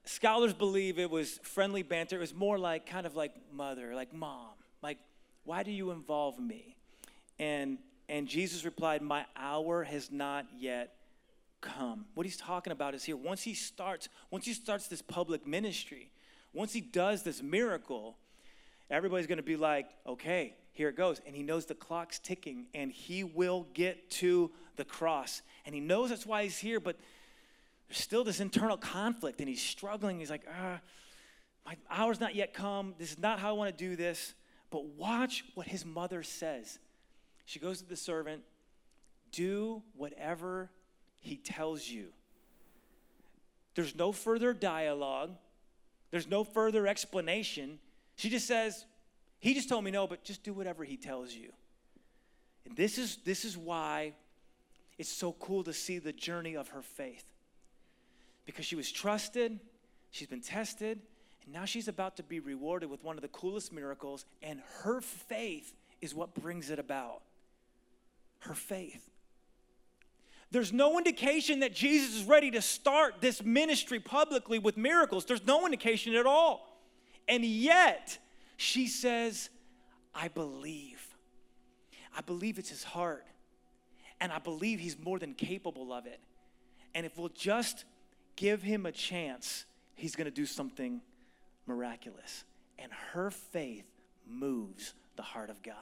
scholars 0.05 0.53
believe 0.53 0.99
it 0.99 1.09
was 1.09 1.39
friendly 1.45 1.85
banter. 1.85 2.17
It 2.17 2.19
was 2.19 2.35
more 2.35 2.59
like 2.59 2.85
kind 2.85 3.07
of 3.07 3.15
like 3.15 3.33
mother, 3.53 3.95
like 3.95 4.13
mom. 4.13 4.49
Like, 4.83 4.99
why 5.45 5.63
do 5.63 5.71
you 5.71 5.93
involve 5.93 6.37
me? 6.41 6.75
And 7.39 7.79
and 8.09 8.27
Jesus 8.27 8.65
replied, 8.65 9.03
My 9.03 9.25
hour 9.37 9.85
has 9.85 10.11
not 10.11 10.47
yet 10.59 10.93
come. 11.61 12.07
What 12.15 12.27
he's 12.27 12.37
talking 12.37 12.73
about 12.73 12.93
is 12.97 13.05
here. 13.05 13.17
Once 13.17 13.45
he 13.45 13.55
starts, 13.55 14.09
once 14.33 14.47
he 14.47 14.53
starts 14.53 14.89
this 14.89 15.01
public 15.01 15.47
ministry, 15.47 16.11
once 16.53 16.73
he 16.73 16.81
does 16.81 17.23
this 17.23 17.41
miracle, 17.41 18.17
everybody's 18.91 19.29
gonna 19.29 19.43
be 19.45 19.57
like, 19.57 19.87
okay, 20.09 20.57
here 20.73 20.89
it 20.89 20.97
goes. 20.97 21.21
And 21.27 21.37
he 21.37 21.43
knows 21.43 21.67
the 21.67 21.75
clock's 21.75 22.19
ticking 22.19 22.67
and 22.75 22.91
he 22.91 23.23
will 23.25 23.67
get 23.75 24.11
to 24.11 24.51
the 24.77 24.85
cross. 24.85 25.43
And 25.65 25.75
he 25.75 25.81
knows 25.81 26.11
that's 26.11 26.27
why 26.27 26.43
he's 26.43 26.59
here, 26.59 26.81
but 26.81 26.97
there's 27.89 27.99
still 27.99 28.25
this 28.25 28.41
internal 28.41 28.77
conflict 28.77 29.41
and 29.41 29.49
he's 29.49 29.63
struggling. 29.63 30.19
He's 30.19 30.31
like, 30.31 30.47
ah, 30.51 30.81
my 31.67 31.77
hour's 31.91 32.21
not 32.21 32.35
yet 32.35 32.55
come. 32.55 32.95
This 32.99 33.13
is 33.13 33.19
not 33.19 33.39
how 33.39 33.51
I 33.51 33.53
want 33.53 33.77
to 33.77 33.85
do 33.85 33.97
this. 33.97 34.35
But 34.71 34.87
watch 34.87 35.45
what 35.55 35.67
his 35.67 35.85
mother 35.85 36.23
says. 36.23 36.79
She 37.45 37.59
goes 37.59 37.83
to 37.83 37.89
the 37.89 37.97
servant, 37.97 38.43
do 39.31 39.83
whatever 39.95 40.71
he 41.21 41.37
tells 41.37 41.87
you. 41.87 42.09
There's 43.75 43.95
no 43.95 44.13
further 44.13 44.53
dialogue, 44.53 45.33
there's 46.11 46.29
no 46.29 46.45
further 46.45 46.87
explanation. 46.87 47.79
She 48.17 48.29
just 48.29 48.47
says, 48.47 48.85
he 49.43 49.55
just 49.55 49.69
told 49.69 49.83
me 49.83 49.91
no, 49.91 50.07
but 50.07 50.23
just 50.23 50.45
do 50.45 50.53
whatever 50.53 50.85
he 50.85 50.97
tells 50.97 51.33
you. 51.35 51.51
And 52.65 52.77
this 52.77 52.97
is, 52.97 53.19
this 53.25 53.45
is 53.45 53.59
why 53.59 54.13
it's 54.99 55.11
so 55.11 55.33
cool 55.33 55.65
to 55.65 55.73
see 55.73 55.99
the 55.99 56.13
journey 56.13 56.55
of 56.55 56.69
her 56.69 56.81
faith. 56.81 57.25
Because 58.47 58.65
she 58.65 58.77
was 58.77 58.93
trusted, 58.93 59.59
she's 60.13 60.29
been 60.29 60.43
tested, 60.43 61.01
and 61.45 61.53
now 61.53 61.65
she's 61.65 61.89
about 61.89 62.17
to 62.19 62.23
be 62.23 62.39
rewarded 62.39 62.89
with 62.89 63.03
one 63.03 63.17
of 63.17 63.23
the 63.23 63.29
coolest 63.29 63.73
miracles, 63.73 64.27
and 64.45 64.61
her 64.83 65.01
faith 65.01 65.75
is 66.01 66.15
what 66.15 66.35
brings 66.35 66.71
it 66.71 66.79
about. 66.79 67.23
Her 68.39 68.55
faith. 68.55 69.11
There's 70.53 70.73
no 70.73 70.99
indication 70.99 71.61
that 71.61 71.75
Jesus 71.75 72.15
is 72.15 72.23
ready 72.29 72.53
to 72.53 72.63
start 72.63 73.17
this 73.21 73.43
ministry 73.43 73.99
publicly 73.99 74.61
with 74.61 74.77
miracles. 74.77 75.25
There's 75.25 75.45
no 75.45 75.65
indication 75.65 76.15
at 76.15 76.27
all. 76.27 76.79
And 77.27 77.45
yet, 77.45 78.19
she 78.62 78.87
says, 78.87 79.51
I 80.14 80.29
believe. 80.29 81.05
I 82.16 82.20
believe 82.20 82.59
it's 82.59 82.70
his 82.70 82.85
heart. 82.85 83.27
And 84.20 84.31
I 84.31 84.38
believe 84.38 84.79
he's 84.79 84.96
more 84.96 85.18
than 85.18 85.35
capable 85.35 85.92
of 85.92 86.07
it. 86.07 86.20
And 86.94 87.05
if 87.05 87.18
we'll 87.18 87.31
just 87.31 87.85
give 88.37 88.62
him 88.62 88.87
a 88.87 88.92
chance, 88.92 89.64
he's 89.96 90.14
going 90.14 90.27
to 90.27 90.31
do 90.31 90.46
something 90.46 91.01
miraculous. 91.66 92.44
And 92.79 92.92
her 93.12 93.33
faith 93.33 93.87
moves 94.29 94.94
the 95.16 95.22
heart 95.22 95.51
of 95.51 95.61
God. 95.62 95.75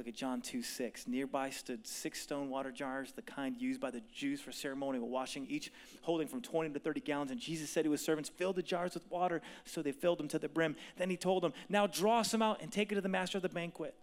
Look 0.00 0.08
at 0.08 0.14
John 0.14 0.40
2 0.40 0.62
6. 0.62 1.08
Nearby 1.08 1.50
stood 1.50 1.86
six 1.86 2.22
stone 2.22 2.48
water 2.48 2.72
jars, 2.72 3.12
the 3.12 3.20
kind 3.20 3.54
used 3.60 3.82
by 3.82 3.90
the 3.90 4.00
Jews 4.14 4.40
for 4.40 4.50
ceremonial 4.50 5.06
washing, 5.10 5.46
each 5.50 5.70
holding 6.00 6.26
from 6.26 6.40
20 6.40 6.70
to 6.70 6.78
30 6.78 7.00
gallons. 7.02 7.30
And 7.30 7.38
Jesus 7.38 7.68
said 7.68 7.84
to 7.84 7.90
his 7.90 8.00
servants, 8.00 8.30
Fill 8.30 8.54
the 8.54 8.62
jars 8.62 8.94
with 8.94 9.02
water. 9.10 9.42
So 9.66 9.82
they 9.82 9.92
filled 9.92 10.16
them 10.16 10.28
to 10.28 10.38
the 10.38 10.48
brim. 10.48 10.74
Then 10.96 11.10
he 11.10 11.18
told 11.18 11.42
them, 11.42 11.52
Now 11.68 11.86
draw 11.86 12.22
some 12.22 12.40
out 12.40 12.62
and 12.62 12.72
take 12.72 12.90
it 12.90 12.94
to 12.94 13.02
the 13.02 13.10
master 13.10 13.36
of 13.36 13.42
the 13.42 13.50
banquet. 13.50 13.94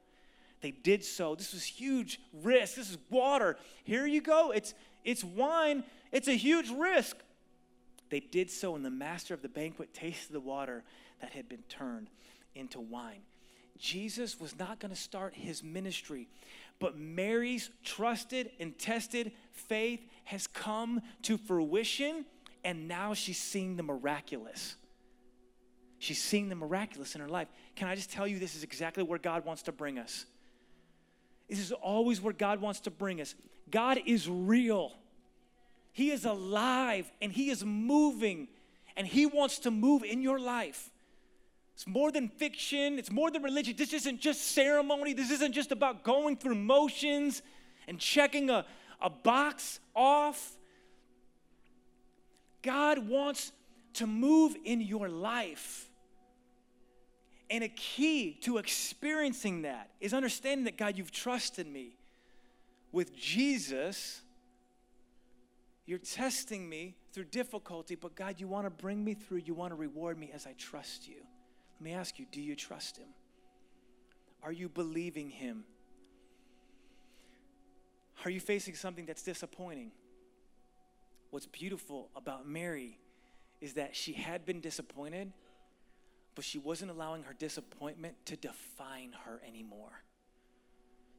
They 0.62 0.70
did 0.70 1.04
so. 1.04 1.34
This 1.34 1.52
was 1.52 1.66
huge 1.66 2.20
risk. 2.44 2.76
This 2.76 2.92
is 2.92 3.00
water. 3.10 3.58
Here 3.84 4.06
you 4.06 4.22
go. 4.22 4.52
It's, 4.52 4.76
it's 5.04 5.24
wine. 5.24 5.84
It's 6.12 6.28
a 6.28 6.38
huge 6.38 6.70
risk. 6.70 7.18
They 8.12 8.20
did 8.20 8.52
so, 8.52 8.76
and 8.76 8.86
the 8.86 8.92
master 8.92 9.34
of 9.34 9.42
the 9.42 9.50
banquet 9.50 9.96
tasted 9.96 10.32
the 10.32 10.42
water 10.42 10.84
that 11.22 11.32
had 11.32 11.50
been 11.50 11.64
turned 11.70 12.12
into 12.54 12.80
wine. 12.80 13.22
Jesus 13.78 14.40
was 14.40 14.58
not 14.58 14.80
going 14.80 14.94
to 14.94 15.00
start 15.00 15.34
his 15.34 15.64
ministry, 15.64 16.28
but 16.80 16.98
Mary's 16.98 17.70
trusted 17.84 18.52
and 18.60 18.78
tested 18.78 19.32
faith 19.52 20.02
has 20.26 20.48
come 20.48 21.02
to 21.24 21.38
fruition, 21.38 22.26
and 22.64 22.88
now 22.88 23.14
she's 23.14 23.40
seeing 23.40 23.76
the 23.76 23.84
miraculous. 23.84 24.76
She's 26.00 26.22
seeing 26.22 26.50
the 26.50 26.56
miraculous 26.56 27.16
in 27.16 27.22
her 27.22 27.30
life. 27.30 27.48
Can 27.76 27.88
I 27.88 27.96
just 27.96 28.12
tell 28.12 28.28
you, 28.28 28.40
this 28.40 28.56
is 28.56 28.64
exactly 28.64 29.04
where 29.04 29.20
God 29.20 29.46
wants 29.46 29.64
to 29.64 29.72
bring 29.72 29.98
us? 29.98 30.26
This 31.50 31.60
is 31.60 31.72
always 31.72 32.22
where 32.22 32.34
God 32.34 32.62
wants 32.62 32.82
to 32.82 32.92
bring 32.92 33.22
us. 33.22 33.34
God 33.70 34.00
is 34.06 34.30
real, 34.30 34.94
He 35.92 36.12
is 36.12 36.26
alive, 36.26 37.12
and 37.22 37.32
He 37.32 37.50
is 37.50 37.66
moving, 37.66 38.48
and 38.96 39.08
He 39.08 39.26
wants 39.26 39.60
to 39.60 39.72
move 39.72 40.04
in 40.04 40.22
your 40.22 40.40
life. 40.40 40.92
It's 41.78 41.86
more 41.86 42.12
than 42.12 42.28
fiction, 42.28 42.98
it's 42.98 43.12
more 43.12 43.30
than 43.30 43.44
religion. 43.44 43.76
This 43.78 43.94
isn't 43.94 44.20
just 44.20 44.42
ceremony, 44.42 45.14
this 45.14 45.30
isn't 45.30 45.52
just 45.52 45.72
about 45.72 46.04
going 46.04 46.36
through 46.36 46.56
motions 46.56 47.44
and 47.88 48.00
checking 48.00 48.50
a, 48.50 48.66
a 49.00 49.12
box 49.12 49.80
off. 49.96 50.58
God 52.64 53.08
wants 53.08 53.52
to 53.94 54.08
move 54.08 54.56
in 54.66 54.82
your 54.82 55.08
life. 55.08 55.88
And 57.48 57.64
a 57.64 57.70
key 57.70 58.40
to 58.42 58.58
experiencing 58.58 59.62
that 59.62 59.92
is 60.02 60.16
understanding 60.16 60.66
that 60.66 60.78
God, 60.80 60.98
you've 60.98 61.12
trusted 61.12 61.68
me. 61.68 61.96
With 62.92 63.16
Jesus, 63.16 64.24
you're 65.86 66.00
testing 66.00 66.68
me 66.68 66.96
through 67.14 67.26
difficulty, 67.26 67.94
but 67.94 68.16
God, 68.16 68.40
you 68.40 68.48
want 68.48 68.66
to 68.66 68.72
bring 68.72 69.04
me 69.04 69.14
through. 69.14 69.44
You 69.46 69.54
want 69.54 69.74
to 69.74 69.76
reward 69.76 70.18
me 70.18 70.32
as 70.34 70.48
I 70.48 70.54
trust 70.58 71.08
you. 71.08 71.18
Let 71.80 71.84
me 71.84 71.94
ask 71.94 72.18
you 72.18 72.26
do 72.32 72.42
you 72.42 72.56
trust 72.56 72.98
Him? 72.98 73.08
Are 74.44 74.52
you 74.52 74.70
believing 74.70 75.30
Him? 75.30 75.64
Are 78.26 78.32
you 78.32 78.40
facing 78.40 78.76
something 78.76 79.06
that's 79.06 79.24
disappointing? 79.24 79.92
What's 81.30 81.46
beautiful 81.46 82.10
about 82.16 82.48
Mary 82.48 83.00
is 83.62 83.74
that 83.74 83.96
she 83.96 84.14
had 84.14 84.46
been 84.46 84.60
disappointed, 84.60 85.32
but 86.36 86.44
she 86.44 86.58
wasn't 86.58 86.92
allowing 86.92 87.24
her 87.24 87.34
disappointment 87.34 88.16
to 88.26 88.36
define 88.36 89.14
her 89.26 89.42
anymore. 89.48 90.04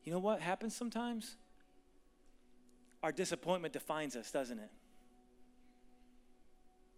You 0.04 0.12
know 0.12 0.18
what 0.18 0.40
happens 0.40 0.74
sometimes? 0.74 1.36
Our 3.02 3.12
disappointment 3.12 3.72
defines 3.72 4.16
us, 4.16 4.30
doesn't 4.30 4.58
it? 4.58 4.70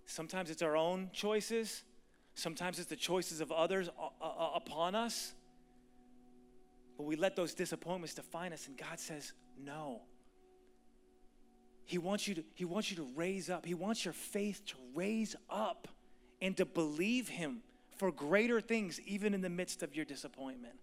Sometimes 0.07 0.51
it's 0.51 0.63
our 0.63 0.77
own 0.77 1.11
choices, 1.13 1.85
Sometimes 2.41 2.79
it's 2.79 2.89
the 2.89 2.97
choices 2.97 3.43
of 3.43 3.53
others 3.53 3.91
uh, 3.91 4.09
uh, 4.19 4.25
uh, 4.27 4.51
upon 4.55 4.95
us. 4.95 5.35
But 6.97 7.05
we 7.05 7.15
let 7.15 7.37
those 7.37 7.53
disappointments 7.53 8.15
define 8.15 8.55
us, 8.55 8.67
and 8.67 8.79
God 8.79 8.99
says, 8.99 9.35
No. 9.63 10.01
He 11.85 11.99
wants 11.99 12.27
you 12.27 12.37
to, 12.37 12.45
he 12.55 12.65
wants 12.65 12.91
you 12.91 12.97
to 12.97 13.07
raise 13.15 13.51
up. 13.51 13.67
He 13.67 13.75
wants 13.75 14.07
your 14.07 14.15
faith 14.15 14.65
to 14.67 14.77
raise 14.95 15.37
up 15.51 15.87
and 16.41 16.57
to 16.57 16.65
believe 16.65 17.29
Him 17.29 17.61
for 17.99 18.11
greater 18.11 18.63
things, 18.63 18.99
even 19.01 19.35
in 19.35 19.43
the 19.43 19.51
midst 19.51 19.83
of 19.83 19.95
your 19.95 20.07
disappointment. 20.07 20.77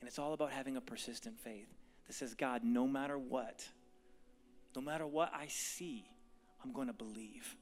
And 0.00 0.08
it's 0.08 0.18
all 0.18 0.32
about 0.32 0.50
having 0.50 0.78
a 0.78 0.80
persistent 0.80 1.38
faith 1.40 1.68
that 2.06 2.14
says, 2.14 2.32
God, 2.34 2.62
no 2.64 2.86
matter 2.86 3.18
what, 3.18 3.66
no 4.74 4.80
matter 4.80 5.06
what 5.06 5.30
I 5.34 5.48
see, 5.48 6.06
I'm 6.64 6.72
going 6.72 6.86
to 6.86 6.94
believe. 6.94 7.54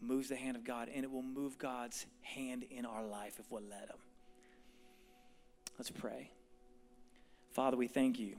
It 0.00 0.06
moves 0.06 0.28
the 0.28 0.36
hand 0.36 0.56
of 0.56 0.64
God, 0.64 0.88
and 0.94 1.04
it 1.04 1.10
will 1.10 1.22
move 1.22 1.58
God's 1.58 2.06
hand 2.22 2.64
in 2.70 2.86
our 2.86 3.04
life 3.04 3.38
if 3.38 3.50
we'll 3.50 3.62
let 3.62 3.88
Him. 3.88 3.98
Let's 5.78 5.90
pray. 5.90 6.30
Father, 7.52 7.76
we 7.76 7.88
thank 7.88 8.18
you. 8.18 8.36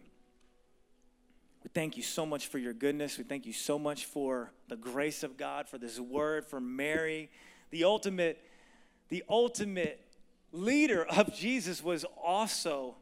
We 1.63 1.69
thank 1.74 1.97
you 1.97 2.04
so 2.04 2.26
much 2.26 2.47
for 2.47 2.58
your 2.58 2.74
goodness. 2.74 3.17
We 3.17 3.24
thank 3.24 3.45
you 3.45 3.54
so 3.54 3.78
much 3.78 4.06
for 4.06 4.52
the 4.67 4.76
grace 4.76 5.21
of 5.21 5.38
God, 5.38 5.67
for 5.67 5.78
this 5.78 6.00
word, 6.00 6.45
for 6.45 6.60
Mary. 6.60 7.30
The 7.69 7.84
ultimate, 7.84 8.39
the 9.10 9.24
ultimate 9.30 10.00
leader 10.52 11.06
of 11.06 11.36
Jesus 11.36 11.84
was 11.84 12.04
also 12.24 12.95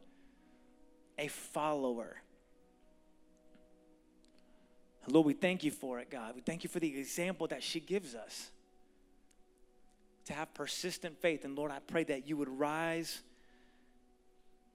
a 1.18 1.28
follower. 1.28 2.16
Lord, 5.10 5.26
we 5.26 5.34
thank 5.34 5.64
you 5.64 5.70
for 5.70 5.98
it, 5.98 6.10
God. 6.10 6.34
We 6.34 6.40
thank 6.40 6.64
you 6.64 6.70
for 6.70 6.80
the 6.80 6.98
example 6.98 7.46
that 7.48 7.62
she 7.62 7.80
gives 7.80 8.14
us 8.14 8.50
to 10.26 10.32
have 10.32 10.52
persistent 10.54 11.18
faith. 11.18 11.44
And 11.44 11.56
Lord, 11.56 11.70
I 11.70 11.78
pray 11.80 12.04
that 12.04 12.28
you 12.28 12.36
would 12.36 12.48
rise 12.48 13.22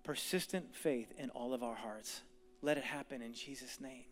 persistent 0.04 0.76
faith 0.76 1.13
in 1.17 1.30
all 1.32 1.54
of 1.54 1.63
our 1.63 1.76
hearts. 1.76 2.21
Let 2.62 2.78
it 2.78 2.84
happen 2.84 3.21
in 3.21 3.34
Jesus' 3.34 3.80
name. 3.80 4.04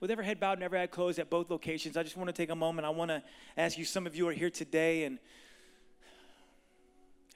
With 0.00 0.10
every 0.10 0.24
head 0.24 0.40
bowed 0.40 0.54
and 0.54 0.62
every 0.62 0.80
eye 0.80 0.86
closed 0.86 1.18
at 1.18 1.28
both 1.28 1.50
locations, 1.50 1.96
I 1.96 2.02
just 2.02 2.16
want 2.16 2.28
to 2.28 2.32
take 2.32 2.50
a 2.50 2.54
moment. 2.54 2.86
I 2.86 2.90
want 2.90 3.10
to 3.10 3.22
ask 3.56 3.76
you, 3.76 3.84
some 3.84 4.06
of 4.06 4.16
you 4.16 4.26
are 4.28 4.32
here 4.32 4.48
today, 4.48 5.04
and 5.04 5.18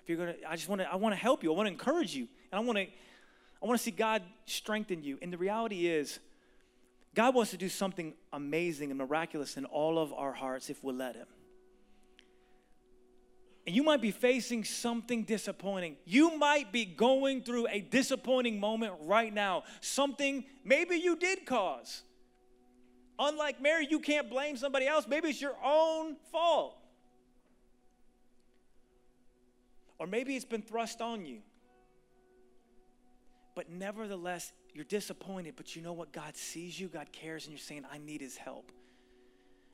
if 0.03 0.09
you're 0.09 0.19
gonna, 0.19 0.35
I 0.49 0.57
just 0.57 0.69
want 0.69 0.81
to, 0.81 0.91
I 0.91 0.97
want 0.97 1.15
to 1.15 1.21
help 1.21 1.43
you. 1.43 1.53
I 1.53 1.57
want 1.57 1.67
to 1.67 1.73
encourage 1.73 2.15
you, 2.15 2.27
and 2.51 2.59
I 2.59 2.65
want 2.65 2.79
to, 2.79 2.85
I 2.85 3.67
want 3.67 3.79
to 3.79 3.83
see 3.83 3.91
God 3.91 4.23
strengthen 4.47 5.03
you. 5.03 5.19
And 5.21 5.31
the 5.33 5.37
reality 5.37 5.87
is, 5.87 6.19
God 7.15 7.35
wants 7.35 7.53
to 7.53 7.57
do 7.57 7.69
something 7.69 8.15
amazing 8.33 8.91
and 8.91 8.99
miraculous 8.99 9.57
in 9.57 9.65
all 9.65 9.99
of 9.99 10.13
our 10.13 10.33
hearts 10.33 10.69
if 10.69 10.83
we'll 10.83 10.97
let 10.97 11.15
Him. 11.15 11.27
And 13.67 13.75
you 13.75 13.83
might 13.83 14.03
be 14.03 14.11
facing 14.11 14.65
something 14.65 15.23
disappointing. 15.23 15.97
You 16.05 16.37
might 16.37 16.71
be 16.71 16.85
going 16.85 17.43
through 17.43 17.69
a 17.69 17.81
disappointing 17.81 18.61
moment 18.61 18.93
right 19.03 19.33
now. 19.33 19.63
Something 19.81 20.45
maybe 20.65 20.97
you 20.97 21.17
did 21.17 21.47
cause. 21.47 22.03
Unlike 23.19 23.63
Mary, 23.63 23.87
you 23.89 24.01
can't 24.01 24.29
blame 24.29 24.57
somebody 24.57 24.87
else. 24.87 25.07
Maybe 25.09 25.29
it's 25.29 25.41
your 25.41 25.57
own 25.65 26.17
fault. 26.31 26.77
Or 29.99 30.07
maybe 30.07 30.37
it's 30.37 30.45
been 30.45 30.63
thrust 30.63 31.01
on 31.01 31.25
you. 31.25 31.39
But 33.55 33.71
nevertheless, 33.71 34.53
you're 34.73 34.85
disappointed, 34.85 35.55
but 35.57 35.77
you 35.77 35.83
know 35.83 35.93
what? 35.93 36.13
God 36.13 36.37
sees 36.37 36.79
you, 36.79 36.89
God 36.89 37.13
cares, 37.13 37.45
and 37.45 37.53
you're 37.53 37.59
saying, 37.59 37.85
I 37.91 37.99
need 37.99 38.21
his 38.21 38.37
help. 38.37 38.73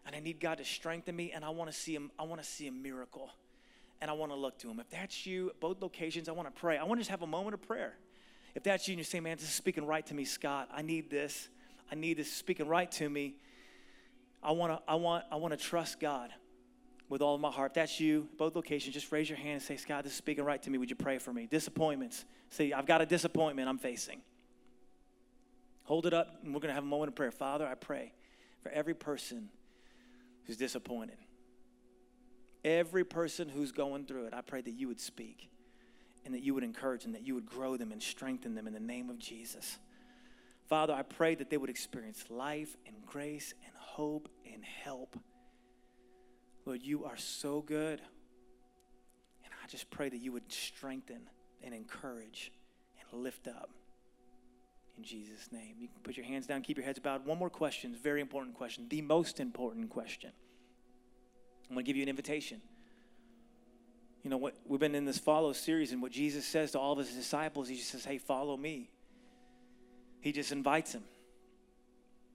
And 0.07 0.15
I 0.15 0.21
need 0.21 0.41
God 0.41 0.59
to 0.59 0.65
strengthen 0.65 1.17
me, 1.17 1.33
and 1.33 1.45
I 1.45 1.51
want 1.51 1.71
to 1.71 1.77
see 1.77 1.95
him, 1.95 2.11
I 2.19 2.25
want 2.25 2.43
to 2.43 2.47
see 2.47 2.67
a 2.67 2.73
miracle. 2.73 3.31
And 4.03 4.11
I 4.11 4.15
want 4.15 4.33
to 4.33 4.37
look 4.37 4.59
to 4.61 4.71
him. 4.71 4.81
If 4.81 4.89
that's 4.91 5.27
you, 5.27 5.53
both 5.61 5.83
locations, 5.83 6.29
I 6.29 6.33
want 6.33 6.55
to 6.55 6.59
pray. 6.59 6.79
I 6.79 6.85
want 6.85 6.99
to 6.99 7.01
just 7.01 7.11
have 7.11 7.23
a 7.23 7.27
moment 7.27 7.55
of 7.55 7.63
prayer. 7.63 7.95
If 8.55 8.63
that's 8.63 8.89
you 8.89 8.93
and 8.93 8.99
you 8.99 9.05
say, 9.05 9.21
man, 9.21 9.37
this 9.37 9.47
is 9.47 9.55
speaking 9.55 9.87
right 9.87 10.05
to 10.07 10.15
me, 10.15 10.25
Scott. 10.25 10.69
I 10.75 10.83
need 10.83 11.11
this. 11.11 11.49
I 11.93 11.95
need 11.97 12.17
this 12.17 12.33
speaking 12.33 12.67
right 12.67 12.91
to 12.93 13.09
me. 13.09 13.35
I 14.43 14.53
want 14.53 14.73
to, 14.73 14.91
I 14.91 14.95
want, 14.95 15.25
I 15.31 15.37
want 15.37 15.53
to 15.53 15.63
trust 15.63 16.01
God 16.01 16.31
with 17.11 17.21
all 17.21 17.35
of 17.35 17.41
my 17.41 17.51
heart. 17.51 17.73
If 17.73 17.75
that's 17.75 18.01
you, 18.01 18.29
both 18.39 18.55
locations, 18.55 18.95
just 18.95 19.13
raise 19.13 19.29
your 19.29 19.37
hand 19.37 19.55
and 19.55 19.63
say, 19.63 19.77
Scott, 19.77 20.05
this 20.05 20.13
is 20.13 20.19
speaking 20.19 20.45
right 20.45 20.63
to 20.63 20.71
me. 20.71 20.79
Would 20.79 20.89
you 20.89 20.97
pray 20.97 21.19
for 21.19 21.33
me? 21.33 21.47
Disappointments. 21.47 22.25
Say, 22.51 22.73
I've 22.73 22.87
got 22.87 23.03
a 23.03 23.07
disappointment 23.07 23.69
I'm 23.69 23.79
facing. 23.79 24.23
Hold 25.83 26.07
it 26.07 26.15
up, 26.15 26.39
and 26.45 26.55
we're 26.55 26.61
going 26.61 26.71
to 26.71 26.75
have 26.75 26.85
a 26.85 26.87
moment 26.87 27.09
of 27.09 27.17
prayer. 27.17 27.33
Father, 27.33 27.67
I 27.67 27.75
pray 27.75 28.13
for 28.63 28.71
every 28.71 28.95
person 28.95 29.49
who's 30.45 30.57
disappointed. 30.57 31.19
Every 32.65 33.05
person 33.05 33.49
who's 33.49 33.73
going 33.73 34.05
through 34.05 34.27
it, 34.27 34.35
I 34.35 34.43
pray 34.43 34.61
that 34.61 34.73
you 34.73 34.87
would 34.87 35.01
speak 35.01 35.51
and 36.25 36.35
that 36.35 36.43
you 36.43 36.55
would 36.55 36.63
encourage 36.63 37.03
them, 37.03 37.13
that 37.13 37.27
you 37.27 37.35
would 37.35 37.47
grow 37.47 37.77
them 37.77 37.91
and 37.91 38.01
strengthen 38.01 38.55
them 38.55 38.69
in 38.69 38.73
the 38.73 38.79
name 38.79 39.11
of 39.11 39.19
Jesus. 39.19 39.79
Father, 40.69 40.93
I 40.93 41.03
pray 41.03 41.35
that 41.35 41.51
they 41.51 41.57
would 41.57 41.71
experience 41.71 42.25
life 42.29 42.77
and 42.87 42.95
grace 43.05 43.55
and 43.65 43.75
hope 43.77 44.29
and 44.53 44.63
help. 44.63 45.17
Lord, 46.71 46.85
you 46.85 47.05
are 47.05 47.17
so 47.17 47.63
good. 47.63 48.01
And 49.45 49.53
I 49.61 49.67
just 49.67 49.91
pray 49.91 50.09
that 50.09 50.19
you 50.19 50.31
would 50.31 50.53
strengthen 50.53 51.23
and 51.65 51.75
encourage 51.75 52.53
and 53.01 53.23
lift 53.25 53.49
up 53.49 53.71
in 54.97 55.03
Jesus' 55.03 55.51
name. 55.51 55.75
You 55.81 55.89
can 55.89 55.99
put 56.05 56.17
your 56.17 56.25
hands 56.25 56.47
down, 56.47 56.63
keep 56.63 56.77
your 56.77 56.87
heads 56.87 57.01
bowed. 57.01 57.27
One 57.27 57.41
more 57.41 57.51
question, 57.51 57.97
very 58.01 58.21
important 58.21 58.55
question, 58.55 58.87
the 58.89 59.03
most 59.03 59.41
important 59.41 59.91
question. 59.91 60.31
I'm 61.69 61.75
going 61.75 61.85
to 61.85 61.89
give 61.89 61.97
you 61.97 62.05
an 62.05 62.09
invitation. 62.09 62.61
You 64.23 64.31
know 64.31 64.37
what? 64.37 64.55
We've 64.65 64.79
been 64.79 64.95
in 64.95 65.07
this 65.07 65.19
follow 65.19 65.53
series, 65.53 65.91
and 65.91 66.01
what 66.01 66.13
Jesus 66.13 66.47
says 66.47 66.71
to 66.71 66.79
all 66.79 66.93
of 66.93 66.99
his 66.99 67.13
disciples, 67.13 67.67
he 67.67 67.79
just 67.79 67.91
says, 67.91 68.05
Hey, 68.05 68.19
follow 68.19 68.57
me. 68.57 68.91
He 70.21 70.31
just 70.31 70.53
invites 70.53 70.93
him. 70.93 71.03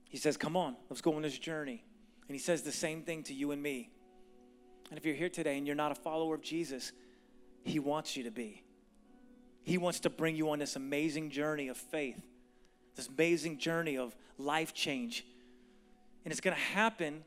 He 0.10 0.18
says, 0.18 0.36
Come 0.36 0.58
on, 0.58 0.76
let's 0.90 1.00
go 1.00 1.16
on 1.16 1.22
this 1.22 1.40
journey. 1.40 1.86
And 2.28 2.36
he 2.36 2.40
says 2.40 2.64
the 2.64 2.74
same 2.74 3.04
thing 3.04 3.24
to 3.24 3.34
you 3.34 3.52
and 3.52 3.64
me. 3.64 3.92
And 4.90 4.98
if 4.98 5.06
you're 5.06 5.16
here 5.16 5.30
today 5.30 5.58
and 5.58 5.66
you're 5.66 5.76
not 5.76 5.92
a 5.92 5.96
follower 5.96 6.36
of 6.36 6.42
Jesus, 6.42 6.92
he 7.64 7.80
wants 7.80 8.16
you 8.16 8.24
to 8.24 8.32
be. 8.32 8.64
He 9.64 9.78
wants 9.78 10.02
to 10.02 10.10
bring 10.10 10.36
you 10.36 10.52
on 10.52 10.60
this 10.60 10.76
amazing 10.76 11.32
journey 11.32 11.70
of 11.70 11.78
faith, 11.78 12.22
this 12.96 13.08
amazing 13.08 13.58
journey 13.58 13.98
of 13.98 14.16
life 14.38 14.74
change. 14.74 15.26
And 16.24 16.32
it's 16.32 16.42
going 16.42 16.56
to 16.56 16.62
happen 16.62 17.24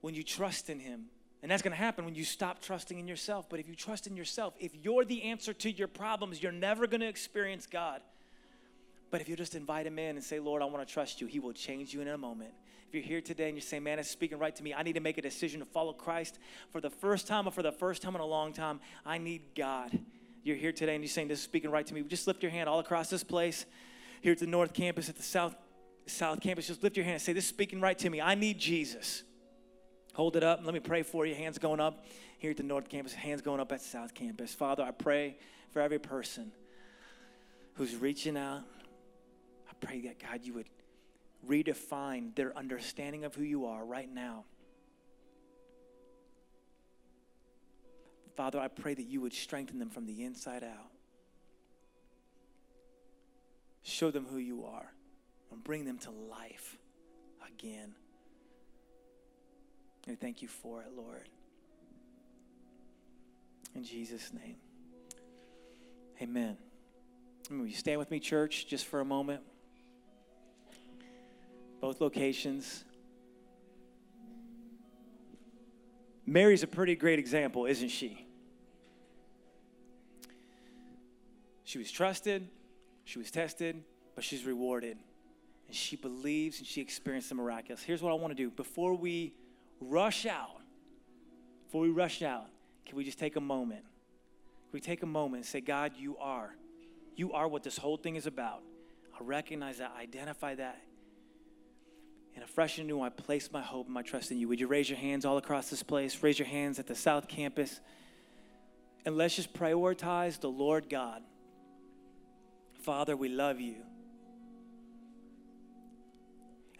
when 0.00 0.14
you 0.14 0.22
trust 0.22 0.70
in 0.70 0.78
him. 0.78 1.06
And 1.42 1.50
that's 1.50 1.62
going 1.62 1.72
to 1.72 1.78
happen 1.78 2.04
when 2.04 2.14
you 2.14 2.24
stop 2.24 2.62
trusting 2.62 2.98
in 2.98 3.06
yourself. 3.06 3.48
But 3.50 3.60
if 3.60 3.68
you 3.68 3.74
trust 3.74 4.06
in 4.06 4.16
yourself, 4.16 4.54
if 4.58 4.72
you're 4.74 5.04
the 5.04 5.24
answer 5.24 5.52
to 5.52 5.70
your 5.70 5.88
problems, 5.88 6.42
you're 6.42 6.52
never 6.52 6.86
going 6.86 7.00
to 7.00 7.08
experience 7.08 7.66
God. 7.66 8.00
But 9.10 9.20
if 9.20 9.28
you 9.28 9.36
just 9.36 9.54
invite 9.54 9.86
him 9.86 9.98
in 9.98 10.16
and 10.16 10.24
say, 10.24 10.40
Lord, 10.40 10.62
I 10.62 10.64
want 10.64 10.86
to 10.86 10.92
trust 10.92 11.20
you, 11.20 11.26
he 11.26 11.40
will 11.40 11.52
change 11.52 11.92
you 11.92 12.00
in 12.00 12.08
a 12.08 12.16
moment. 12.16 12.54
You're 12.94 13.02
here 13.02 13.20
today 13.20 13.48
and 13.48 13.56
you're 13.56 13.62
saying, 13.62 13.82
man, 13.82 13.98
it's 13.98 14.08
speaking 14.08 14.38
right 14.38 14.54
to 14.54 14.62
me, 14.62 14.72
I 14.72 14.84
need 14.84 14.92
to 14.92 15.00
make 15.00 15.18
a 15.18 15.22
decision 15.22 15.58
to 15.58 15.66
follow 15.66 15.92
Christ 15.92 16.38
for 16.70 16.80
the 16.80 16.90
first 16.90 17.26
time 17.26 17.48
or 17.48 17.50
for 17.50 17.62
the 17.62 17.72
first 17.72 18.02
time 18.02 18.14
in 18.14 18.20
a 18.20 18.26
long 18.26 18.52
time, 18.52 18.78
I 19.04 19.18
need 19.18 19.42
God. 19.56 19.98
You're 20.44 20.56
here 20.56 20.70
today 20.70 20.94
and 20.94 21.02
you're 21.02 21.08
saying, 21.08 21.26
this 21.26 21.40
is 21.40 21.44
speaking 21.44 21.72
right 21.72 21.84
to 21.84 21.92
me. 21.92 22.02
Just 22.04 22.28
lift 22.28 22.42
your 22.42 22.52
hand 22.52 22.68
all 22.68 22.78
across 22.78 23.10
this 23.10 23.24
place, 23.24 23.66
here 24.22 24.32
at 24.32 24.38
the 24.38 24.46
North 24.46 24.72
Campus, 24.72 25.08
at 25.08 25.16
the 25.16 25.24
South, 25.24 25.56
South 26.06 26.40
Campus. 26.40 26.68
Just 26.68 26.84
lift 26.84 26.96
your 26.96 27.04
hand 27.04 27.14
and 27.14 27.22
say, 27.22 27.32
this 27.32 27.44
is 27.44 27.50
speaking 27.50 27.80
right 27.80 27.98
to 27.98 28.08
me. 28.08 28.20
I 28.20 28.36
need 28.36 28.60
Jesus. 28.60 29.24
Hold 30.14 30.36
it 30.36 30.44
up. 30.44 30.60
Let 30.62 30.72
me 30.72 30.80
pray 30.80 31.02
for 31.02 31.26
you. 31.26 31.34
Hands 31.34 31.58
going 31.58 31.80
up 31.80 32.04
here 32.38 32.52
at 32.52 32.56
the 32.56 32.62
North 32.62 32.88
Campus, 32.88 33.12
hands 33.12 33.42
going 33.42 33.58
up 33.58 33.72
at 33.72 33.82
South 33.82 34.14
Campus. 34.14 34.54
Father, 34.54 34.84
I 34.84 34.92
pray 34.92 35.36
for 35.72 35.82
every 35.82 35.98
person 35.98 36.52
who's 37.74 37.96
reaching 37.96 38.36
out. 38.36 38.60
I 39.68 39.72
pray 39.84 40.02
that, 40.02 40.20
God, 40.20 40.40
you 40.44 40.54
would 40.54 40.66
redefine 41.48 42.34
their 42.34 42.56
understanding 42.56 43.24
of 43.24 43.34
who 43.34 43.42
you 43.42 43.66
are 43.66 43.84
right 43.84 44.12
now. 44.12 44.44
Father, 48.36 48.58
I 48.58 48.68
pray 48.68 48.94
that 48.94 49.04
you 49.04 49.20
would 49.20 49.32
strengthen 49.32 49.78
them 49.78 49.90
from 49.90 50.06
the 50.06 50.24
inside 50.24 50.64
out. 50.64 50.90
Show 53.82 54.10
them 54.10 54.26
who 54.28 54.38
you 54.38 54.64
are 54.64 54.92
and 55.52 55.62
bring 55.62 55.84
them 55.84 55.98
to 55.98 56.10
life 56.10 56.78
again. 57.46 57.94
We 60.06 60.16
thank 60.16 60.42
you 60.42 60.48
for 60.48 60.82
it, 60.82 60.88
Lord. 60.96 61.28
In 63.74 63.84
Jesus' 63.84 64.32
name. 64.32 64.56
Amen. 66.20 66.56
Will 67.50 67.66
you 67.66 67.74
stand 67.74 67.98
with 67.98 68.10
me, 68.10 68.20
church, 68.20 68.66
just 68.66 68.86
for 68.86 69.00
a 69.00 69.04
moment? 69.04 69.42
Both 71.84 72.00
locations. 72.00 72.82
Mary's 76.24 76.62
a 76.62 76.66
pretty 76.66 76.96
great 76.96 77.18
example, 77.18 77.66
isn't 77.66 77.90
she? 77.90 78.26
She 81.64 81.76
was 81.76 81.90
trusted, 81.90 82.48
she 83.04 83.18
was 83.18 83.30
tested, 83.30 83.84
but 84.14 84.24
she's 84.24 84.46
rewarded. 84.46 84.96
And 85.66 85.76
she 85.76 85.96
believes 85.96 86.58
and 86.58 86.66
she 86.66 86.80
experienced 86.80 87.28
the 87.28 87.34
miraculous. 87.34 87.82
Here's 87.82 88.00
what 88.00 88.12
I 88.12 88.14
want 88.14 88.30
to 88.30 88.42
do. 88.42 88.48
Before 88.48 88.94
we 88.94 89.34
rush 89.78 90.24
out, 90.24 90.62
before 91.66 91.82
we 91.82 91.90
rush 91.90 92.22
out, 92.22 92.46
can 92.86 92.96
we 92.96 93.04
just 93.04 93.18
take 93.18 93.36
a 93.36 93.42
moment? 93.42 93.82
Can 93.82 94.72
we 94.72 94.80
take 94.80 95.02
a 95.02 95.06
moment 95.06 95.42
and 95.42 95.46
say, 95.46 95.60
God, 95.60 95.92
you 95.98 96.16
are. 96.16 96.56
You 97.14 97.34
are 97.34 97.46
what 97.46 97.62
this 97.62 97.76
whole 97.76 97.98
thing 97.98 98.16
is 98.16 98.26
about. 98.26 98.62
I 99.12 99.22
recognize 99.22 99.76
that, 99.78 99.92
I 99.94 100.00
identify 100.00 100.54
that. 100.54 100.80
And 102.34 102.42
afresh 102.42 102.78
and 102.78 102.88
new, 102.88 103.00
I 103.00 103.10
place 103.10 103.50
my 103.52 103.62
hope 103.62 103.86
and 103.86 103.94
my 103.94 104.02
trust 104.02 104.30
in 104.30 104.38
you. 104.38 104.48
Would 104.48 104.60
you 104.60 104.66
raise 104.66 104.88
your 104.90 104.98
hands 104.98 105.24
all 105.24 105.36
across 105.36 105.70
this 105.70 105.82
place? 105.82 106.22
Raise 106.22 106.38
your 106.38 106.48
hands 106.48 106.78
at 106.78 106.86
the 106.86 106.94
South 106.94 107.28
Campus. 107.28 107.80
And 109.04 109.16
let's 109.16 109.36
just 109.36 109.52
prioritize 109.54 110.40
the 110.40 110.50
Lord 110.50 110.88
God. 110.88 111.22
Father, 112.82 113.16
we 113.16 113.28
love 113.28 113.60
you. 113.60 113.76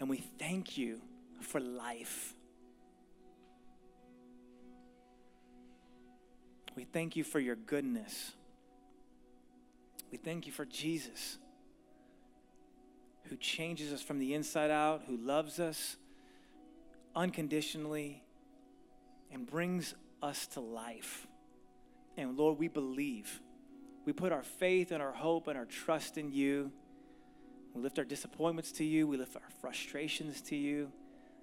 And 0.00 0.08
we 0.08 0.18
thank 0.38 0.76
you 0.76 1.00
for 1.40 1.60
life. 1.60 2.34
We 6.76 6.84
thank 6.84 7.14
you 7.14 7.22
for 7.22 7.38
your 7.38 7.56
goodness. 7.56 8.32
We 10.10 10.18
thank 10.18 10.46
you 10.46 10.52
for 10.52 10.64
Jesus, 10.64 11.38
who 13.34 13.38
changes 13.40 13.92
us 13.92 14.00
from 14.00 14.20
the 14.20 14.32
inside 14.32 14.70
out, 14.70 15.02
who 15.08 15.16
loves 15.16 15.58
us 15.58 15.96
unconditionally, 17.16 18.22
and 19.32 19.44
brings 19.44 19.92
us 20.22 20.46
to 20.46 20.60
life. 20.60 21.26
And 22.16 22.38
Lord, 22.38 22.60
we 22.60 22.68
believe. 22.68 23.40
We 24.04 24.12
put 24.12 24.30
our 24.30 24.44
faith 24.44 24.92
and 24.92 25.02
our 25.02 25.10
hope 25.10 25.48
and 25.48 25.58
our 25.58 25.64
trust 25.64 26.16
in 26.16 26.30
you. 26.30 26.70
We 27.74 27.82
lift 27.82 27.98
our 27.98 28.04
disappointments 28.04 28.70
to 28.72 28.84
you, 28.84 29.08
we 29.08 29.16
lift 29.16 29.34
our 29.34 29.42
frustrations 29.60 30.40
to 30.42 30.54
you, 30.54 30.92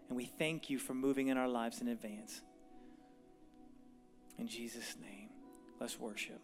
and 0.07 0.15
we 0.15 0.23
thank 0.23 0.69
you 0.69 0.79
for 0.79 0.93
moving 0.93 1.27
in 1.27 1.35
our 1.35 1.49
lives 1.49 1.81
in 1.81 1.89
advance. 1.89 2.41
In 4.39 4.47
Jesus' 4.47 4.95
name, 5.01 5.27
let's 5.77 5.99
worship. 5.99 6.39